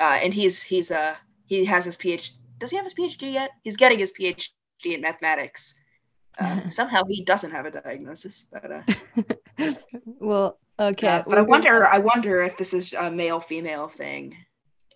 uh, 0.00 0.18
and 0.22 0.32
he's 0.32 0.62
he's 0.62 0.90
uh 0.90 1.16
he 1.46 1.64
has 1.64 1.84
his 1.84 1.96
PhD. 1.96 2.30
Does 2.58 2.70
he 2.70 2.76
have 2.76 2.86
his 2.86 2.94
PhD 2.94 3.32
yet? 3.32 3.50
He's 3.62 3.76
getting 3.76 3.98
his 3.98 4.12
PhD 4.12 4.50
in 4.84 5.00
mathematics. 5.00 5.74
Uh, 6.38 6.66
somehow 6.68 7.02
he 7.08 7.24
doesn't 7.24 7.50
have 7.50 7.66
a 7.66 7.70
diagnosis, 7.70 8.46
but 8.50 8.70
uh, 8.70 9.72
well, 10.20 10.58
okay. 10.78 11.08
Uh, 11.08 11.22
but 11.26 11.38
I 11.38 11.42
wonder, 11.42 11.86
I 11.86 11.98
wonder 11.98 12.42
if 12.42 12.56
this 12.56 12.72
is 12.72 12.92
a 12.94 13.10
male-female 13.10 13.88
thing. 13.88 14.36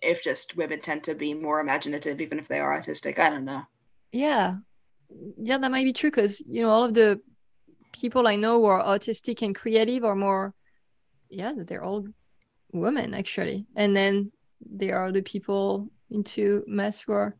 If 0.01 0.23
just 0.23 0.55
women 0.55 0.81
tend 0.81 1.03
to 1.05 1.15
be 1.15 1.33
more 1.33 1.59
imaginative, 1.59 2.21
even 2.21 2.39
if 2.39 2.47
they 2.47 2.59
are 2.59 2.79
autistic. 2.79 3.19
I 3.19 3.29
don't 3.29 3.45
know. 3.45 3.63
Yeah, 4.11 4.57
yeah, 5.37 5.57
that 5.57 5.71
might 5.71 5.83
be 5.83 5.93
true 5.93 6.11
because 6.11 6.41
you 6.41 6.61
know 6.61 6.69
all 6.69 6.83
of 6.83 6.93
the 6.93 7.19
people 7.93 8.27
I 8.27 8.35
know 8.35 8.59
who 8.59 8.65
are 8.65 8.83
autistic 8.83 9.41
and 9.41 9.55
creative 9.55 10.03
are 10.03 10.15
more, 10.15 10.53
yeah, 11.29 11.53
they're 11.55 11.83
all 11.83 12.07
women 12.71 13.13
actually, 13.13 13.65
and 13.75 13.95
then 13.95 14.31
there 14.61 14.97
are 14.97 15.11
the 15.11 15.21
people 15.21 15.89
into 16.09 16.63
math 16.67 17.03
who 17.05 17.13
are 17.13 17.35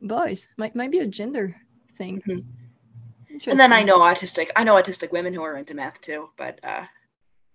boys. 0.00 0.48
Might 0.56 0.74
might 0.74 0.90
be 0.90 1.00
a 1.00 1.06
gender 1.06 1.56
thing. 1.96 2.22
Mm-hmm. 2.26 3.50
And 3.50 3.58
then 3.58 3.72
I 3.72 3.82
know 3.82 4.00
autistic. 4.00 4.48
I 4.56 4.64
know 4.64 4.74
autistic 4.74 5.12
women 5.12 5.32
who 5.32 5.42
are 5.42 5.56
into 5.56 5.74
math 5.74 6.00
too, 6.00 6.28
but 6.36 6.60
uh, 6.62 6.84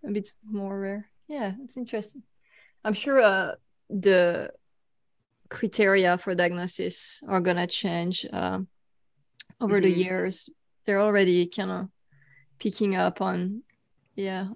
a 0.03 0.11
bit 0.11 0.31
more 0.43 0.79
rare. 0.79 1.09
Yeah, 1.27 1.53
it's 1.63 1.77
interesting. 1.77 2.23
I'm 2.83 2.93
sure 2.93 3.19
uh, 3.19 3.55
the 3.89 4.51
criteria 5.49 6.17
for 6.17 6.35
diagnosis 6.35 7.21
are 7.27 7.41
gonna 7.41 7.67
change 7.67 8.25
uh, 8.31 8.59
over 9.61 9.75
mm-hmm. 9.75 9.83
the 9.83 9.91
years. 9.91 10.49
They're 10.85 11.01
already 11.01 11.47
kind 11.47 11.71
of 11.71 11.87
picking 12.59 12.95
up 12.95 13.21
on, 13.21 13.63
yeah, 14.15 14.49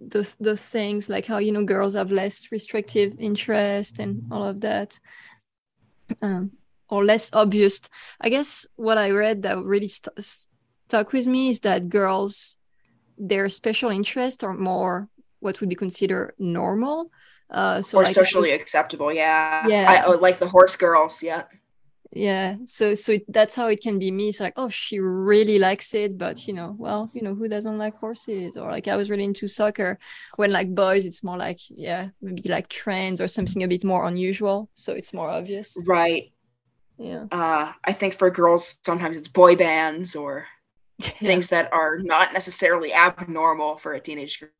those 0.00 0.34
those 0.36 0.62
things 0.62 1.08
like 1.08 1.26
how 1.26 1.38
you 1.38 1.52
know 1.52 1.64
girls 1.64 1.94
have 1.94 2.10
less 2.10 2.50
restrictive 2.50 3.20
interest 3.20 3.98
and 3.98 4.26
all 4.32 4.44
of 4.44 4.60
that. 4.60 4.98
Um, 6.22 6.52
or 6.90 7.04
less 7.04 7.30
obvious. 7.32 7.80
I 8.20 8.28
guess 8.28 8.66
what 8.76 8.98
I 8.98 9.10
read 9.10 9.42
that 9.42 9.62
really 9.62 9.88
st- 9.88 10.22
stuck 10.22 11.12
with 11.12 11.26
me 11.26 11.48
is 11.48 11.60
that 11.60 11.88
girls, 11.88 12.56
their 13.16 13.48
special 13.48 13.90
interests 13.90 14.42
are 14.42 14.54
more 14.54 15.08
what 15.38 15.60
would 15.60 15.68
be 15.68 15.76
considered 15.76 16.34
normal. 16.38 17.10
Uh, 17.50 17.82
so 17.82 17.98
or 17.98 18.04
like 18.04 18.14
socially 18.14 18.52
acceptable, 18.52 19.12
yeah. 19.12 19.66
Yeah. 19.66 19.90
I, 19.90 20.04
oh, 20.04 20.12
like 20.12 20.38
the 20.38 20.48
horse 20.48 20.76
girls, 20.76 21.22
yeah. 21.22 21.44
Yeah. 22.12 22.56
So 22.66 22.94
so 22.94 23.12
it, 23.12 23.32
that's 23.32 23.54
how 23.54 23.68
it 23.68 23.80
can 23.82 23.98
be 23.98 24.10
me. 24.10 24.28
It's 24.28 24.40
like, 24.40 24.54
oh, 24.56 24.68
she 24.68 24.98
really 24.98 25.58
likes 25.58 25.94
it, 25.94 26.18
but 26.18 26.46
you 26.46 26.54
know, 26.54 26.74
well, 26.76 27.10
you 27.14 27.22
know, 27.22 27.34
who 27.34 27.48
doesn't 27.48 27.78
like 27.78 27.96
horses? 27.96 28.56
Or 28.56 28.70
like 28.70 28.88
I 28.88 28.96
was 28.96 29.10
really 29.10 29.24
into 29.24 29.46
soccer. 29.46 29.98
When 30.36 30.50
like 30.50 30.74
boys, 30.74 31.06
it's 31.06 31.22
more 31.22 31.36
like, 31.36 31.58
yeah, 31.68 32.08
maybe 32.20 32.48
like 32.48 32.68
trends 32.68 33.20
or 33.20 33.28
something 33.28 33.62
a 33.62 33.68
bit 33.68 33.84
more 33.84 34.06
unusual. 34.06 34.68
So 34.74 34.92
it's 34.92 35.14
more 35.14 35.30
obvious. 35.30 35.76
Right. 35.86 36.32
Yeah. 36.98 37.26
Uh, 37.30 37.72
I 37.84 37.92
think 37.92 38.14
for 38.14 38.30
girls, 38.30 38.78
sometimes 38.84 39.16
it's 39.16 39.28
boy 39.28 39.56
bands 39.56 40.16
or 40.16 40.46
things 41.20 41.48
that 41.50 41.72
are 41.72 41.98
not 41.98 42.32
necessarily 42.32 42.92
abnormal 42.92 43.78
for 43.78 43.94
a 43.94 44.00
teenage 44.00 44.40
girl. 44.40 44.50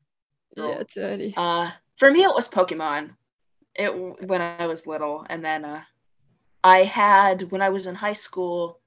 Yeah, 0.56 0.82
totally. 0.92 1.34
Uh, 1.36 1.70
for 2.00 2.10
me, 2.10 2.24
it 2.24 2.34
was 2.34 2.48
Pokemon. 2.48 3.10
It 3.74 3.90
when 4.26 4.40
I 4.40 4.66
was 4.66 4.86
little, 4.86 5.24
and 5.28 5.44
then 5.44 5.66
uh, 5.66 5.82
I 6.64 6.82
had 6.82 7.52
when 7.52 7.60
I 7.60 7.68
was 7.68 7.86
in 7.86 7.94
high 7.94 8.14
school. 8.14 8.80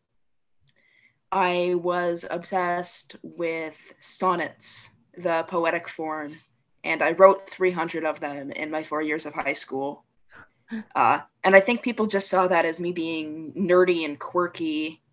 I 1.31 1.75
was 1.75 2.25
obsessed 2.29 3.15
with 3.21 3.77
sonnets, 3.99 4.89
the 5.15 5.43
poetic 5.47 5.87
form, 5.87 6.35
and 6.83 7.01
I 7.01 7.11
wrote 7.11 7.49
300 7.49 8.03
of 8.03 8.19
them 8.19 8.51
in 8.51 8.69
my 8.69 8.83
four 8.83 9.01
years 9.01 9.25
of 9.25 9.33
high 9.33 9.53
school. 9.53 10.03
Uh, 10.95 11.19
and 11.43 11.55
I 11.55 11.59
think 11.59 11.83
people 11.83 12.07
just 12.07 12.29
saw 12.29 12.47
that 12.47 12.65
as 12.65 12.79
me 12.79 12.93
being 12.93 13.53
nerdy 13.55 14.05
and 14.05 14.17
quirky 14.17 15.03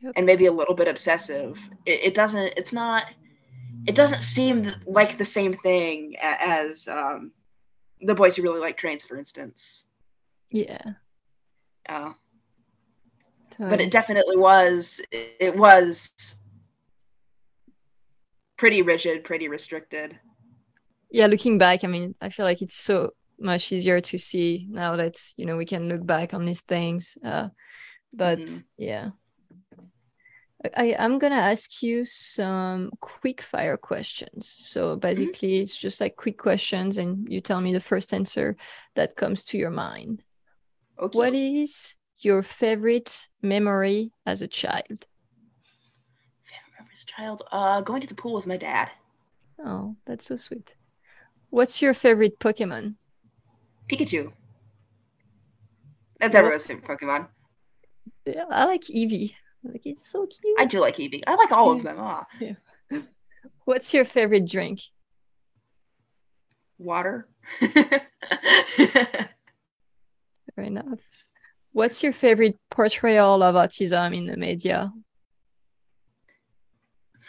yep. 0.00 0.14
and 0.16 0.26
maybe 0.26 0.46
a 0.46 0.52
little 0.52 0.74
bit 0.74 0.88
obsessive. 0.88 1.60
It, 1.86 2.00
it, 2.02 2.14
doesn't. 2.14 2.54
It's 2.56 2.72
not. 2.72 3.04
It 3.88 3.94
doesn't 3.94 4.20
seem 4.20 4.70
like 4.86 5.16
the 5.16 5.24
same 5.24 5.54
thing 5.54 6.14
as 6.20 6.88
um, 6.88 7.32
the 8.02 8.14
boys 8.14 8.36
who 8.36 8.42
really 8.42 8.60
like 8.60 8.76
trains, 8.76 9.02
for 9.02 9.16
instance. 9.16 9.84
Yeah. 10.50 10.82
Uh, 11.88 12.12
but 13.58 13.80
it 13.80 13.90
definitely 13.90 14.36
was. 14.36 15.00
It 15.10 15.56
was 15.56 16.38
pretty 18.58 18.82
rigid, 18.82 19.24
pretty 19.24 19.48
restricted. 19.48 20.20
Yeah, 21.10 21.26
looking 21.26 21.56
back, 21.56 21.82
I 21.82 21.86
mean, 21.86 22.14
I 22.20 22.28
feel 22.28 22.44
like 22.44 22.60
it's 22.60 22.78
so 22.78 23.14
much 23.40 23.72
easier 23.72 24.02
to 24.02 24.18
see 24.18 24.66
now 24.68 24.96
that 24.96 25.16
you 25.38 25.46
know 25.46 25.56
we 25.56 25.64
can 25.64 25.88
look 25.88 26.04
back 26.04 26.34
on 26.34 26.44
these 26.44 26.60
things. 26.60 27.16
Uh, 27.24 27.48
but 28.12 28.38
mm-hmm. 28.38 28.58
yeah, 28.76 29.10
I, 30.76 30.96
I'm 30.98 31.18
gonna 31.18 31.36
ask 31.36 31.82
you 31.82 32.04
some 32.04 32.90
quick 33.00 33.42
fire 33.42 33.76
questions. 33.76 34.52
So 34.52 34.90
mm-hmm. 34.90 35.00
basically, 35.00 35.50
mm-hmm. 35.50 35.62
it's 35.62 35.76
just 35.76 36.00
like 36.00 36.16
quick 36.16 36.38
questions, 36.38 36.98
and 36.98 37.28
you 37.28 37.40
tell 37.40 37.60
me 37.60 37.72
the 37.72 37.80
first 37.80 38.12
answer 38.12 38.56
that 38.94 39.16
comes 39.16 39.44
to 39.46 39.58
your 39.58 39.70
mind. 39.70 40.22
Okay. 40.98 41.16
What 41.16 41.34
is 41.34 41.94
your 42.18 42.42
favorite 42.42 43.28
memory 43.40 44.10
as 44.26 44.42
a 44.42 44.48
child? 44.48 45.06
Favorite 46.42 46.74
memory 46.76 46.92
as 46.92 47.02
a 47.02 47.06
child? 47.06 47.42
Uh, 47.52 47.80
going 47.82 48.00
to 48.00 48.08
the 48.08 48.16
pool 48.16 48.34
with 48.34 48.46
my 48.46 48.56
dad. 48.56 48.90
Oh, 49.64 49.96
that's 50.06 50.26
so 50.26 50.36
sweet. 50.36 50.74
What's 51.50 51.80
your 51.80 51.94
favorite 51.94 52.40
Pokemon? 52.40 52.94
Pikachu. 53.88 54.32
That's 56.18 56.34
everyone's 56.34 56.66
favorite 56.66 56.86
Pokemon. 56.86 57.28
Yeah, 58.26 58.44
I 58.50 58.64
like 58.64 58.82
Eevee. 58.82 59.34
Like 59.64 59.82
he's 59.82 60.04
so 60.06 60.26
cute. 60.26 60.58
I 60.58 60.64
do 60.64 60.80
like 60.80 60.96
Eevee. 60.96 61.24
I 61.26 61.34
like 61.34 61.52
all 61.52 61.72
of 61.72 61.82
them. 61.82 61.96
Ah. 61.98 62.26
Yeah. 62.40 62.54
What's 63.64 63.92
your 63.92 64.04
favorite 64.04 64.48
drink? 64.48 64.80
Water. 66.78 67.28
Fair 67.58 68.04
enough. 70.56 71.00
What's 71.72 72.02
your 72.02 72.12
favorite 72.12 72.56
portrayal 72.70 73.42
of 73.42 73.54
autism 73.54 74.16
in 74.16 74.26
the 74.26 74.36
media? 74.36 74.92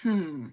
Hmm. 0.01 0.47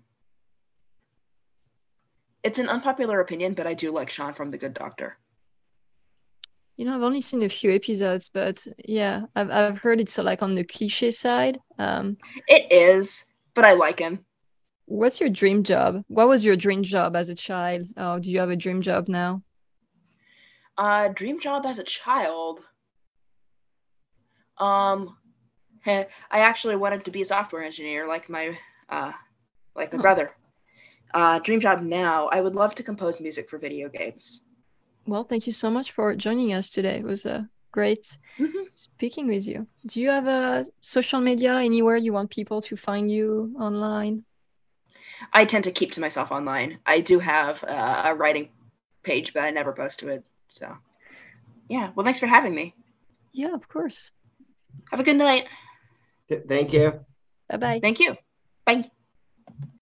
It's 2.42 2.58
an 2.58 2.68
unpopular 2.68 3.20
opinion, 3.20 3.54
but 3.54 3.66
I 3.66 3.74
do 3.74 3.90
like 3.90 4.10
Shaun 4.10 4.32
from 4.32 4.50
The 4.50 4.58
Good 4.58 4.74
Doctor 4.74 5.18
you 6.76 6.84
know, 6.84 6.94
I've 6.94 7.02
only 7.02 7.20
seen 7.20 7.42
a 7.42 7.48
few 7.48 7.74
episodes, 7.74 8.30
but 8.32 8.66
yeah, 8.84 9.22
I've 9.34 9.50
I've 9.50 9.78
heard 9.78 10.00
it's 10.00 10.18
like 10.18 10.42
on 10.42 10.54
the 10.54 10.64
cliche 10.64 11.10
side. 11.10 11.58
Um, 11.78 12.18
it 12.46 12.70
is, 12.70 13.24
but 13.54 13.64
I 13.64 13.72
like 13.72 13.98
him. 13.98 14.24
What's 14.84 15.18
your 15.18 15.30
dream 15.30 15.64
job? 15.64 16.02
What 16.08 16.28
was 16.28 16.44
your 16.44 16.54
dream 16.54 16.82
job 16.82 17.16
as 17.16 17.28
a 17.28 17.34
child? 17.34 17.86
Oh, 17.96 18.18
do 18.18 18.30
you 18.30 18.38
have 18.40 18.50
a 18.50 18.56
dream 18.56 18.82
job 18.82 19.08
now? 19.08 19.42
Uh, 20.78 21.08
dream 21.08 21.40
job 21.40 21.64
as 21.66 21.78
a 21.78 21.84
child. 21.84 22.60
Um, 24.58 25.16
I 25.86 26.06
actually 26.30 26.76
wanted 26.76 27.06
to 27.06 27.10
be 27.10 27.22
a 27.22 27.24
software 27.24 27.64
engineer, 27.64 28.06
like 28.06 28.28
my 28.28 28.56
uh, 28.90 29.12
like 29.74 29.92
my 29.92 29.98
oh. 29.98 30.02
brother. 30.02 30.30
Uh, 31.14 31.38
dream 31.38 31.60
job 31.60 31.82
now. 31.82 32.26
I 32.26 32.42
would 32.42 32.54
love 32.54 32.74
to 32.74 32.82
compose 32.82 33.20
music 33.20 33.48
for 33.48 33.58
video 33.58 33.88
games. 33.88 34.42
Well, 35.06 35.24
thank 35.24 35.46
you 35.46 35.52
so 35.52 35.70
much 35.70 35.92
for 35.92 36.14
joining 36.14 36.52
us 36.52 36.70
today. 36.70 36.98
It 36.98 37.04
was 37.04 37.26
a 37.26 37.34
uh, 37.34 37.42
great 37.70 38.18
mm-hmm. 38.38 38.64
speaking 38.74 39.28
with 39.28 39.46
you. 39.46 39.66
Do 39.86 40.00
you 40.00 40.10
have 40.10 40.26
a 40.26 40.66
social 40.80 41.20
media 41.20 41.54
anywhere 41.54 41.96
you 41.96 42.12
want 42.12 42.30
people 42.30 42.60
to 42.62 42.76
find 42.76 43.10
you 43.10 43.54
online? 43.60 44.24
I 45.32 45.44
tend 45.44 45.64
to 45.64 45.70
keep 45.70 45.92
to 45.92 46.00
myself 46.00 46.32
online. 46.32 46.78
I 46.84 47.00
do 47.00 47.18
have 47.18 47.62
uh, 47.64 48.02
a 48.06 48.14
writing 48.14 48.48
page, 49.02 49.32
but 49.32 49.44
I 49.44 49.50
never 49.50 49.72
post 49.72 50.00
to 50.00 50.08
it. 50.08 50.24
So, 50.48 50.76
yeah. 51.68 51.90
Well, 51.94 52.04
thanks 52.04 52.20
for 52.20 52.26
having 52.26 52.54
me. 52.54 52.74
Yeah, 53.32 53.54
of 53.54 53.68
course. 53.68 54.10
Have 54.90 55.00
a 55.00 55.04
good 55.04 55.16
night. 55.16 55.46
Thank 56.28 56.72
you. 56.72 57.00
Bye 57.48 57.56
bye. 57.56 57.80
Thank 57.80 58.00
you. 58.00 58.16
Bye. 58.64 58.90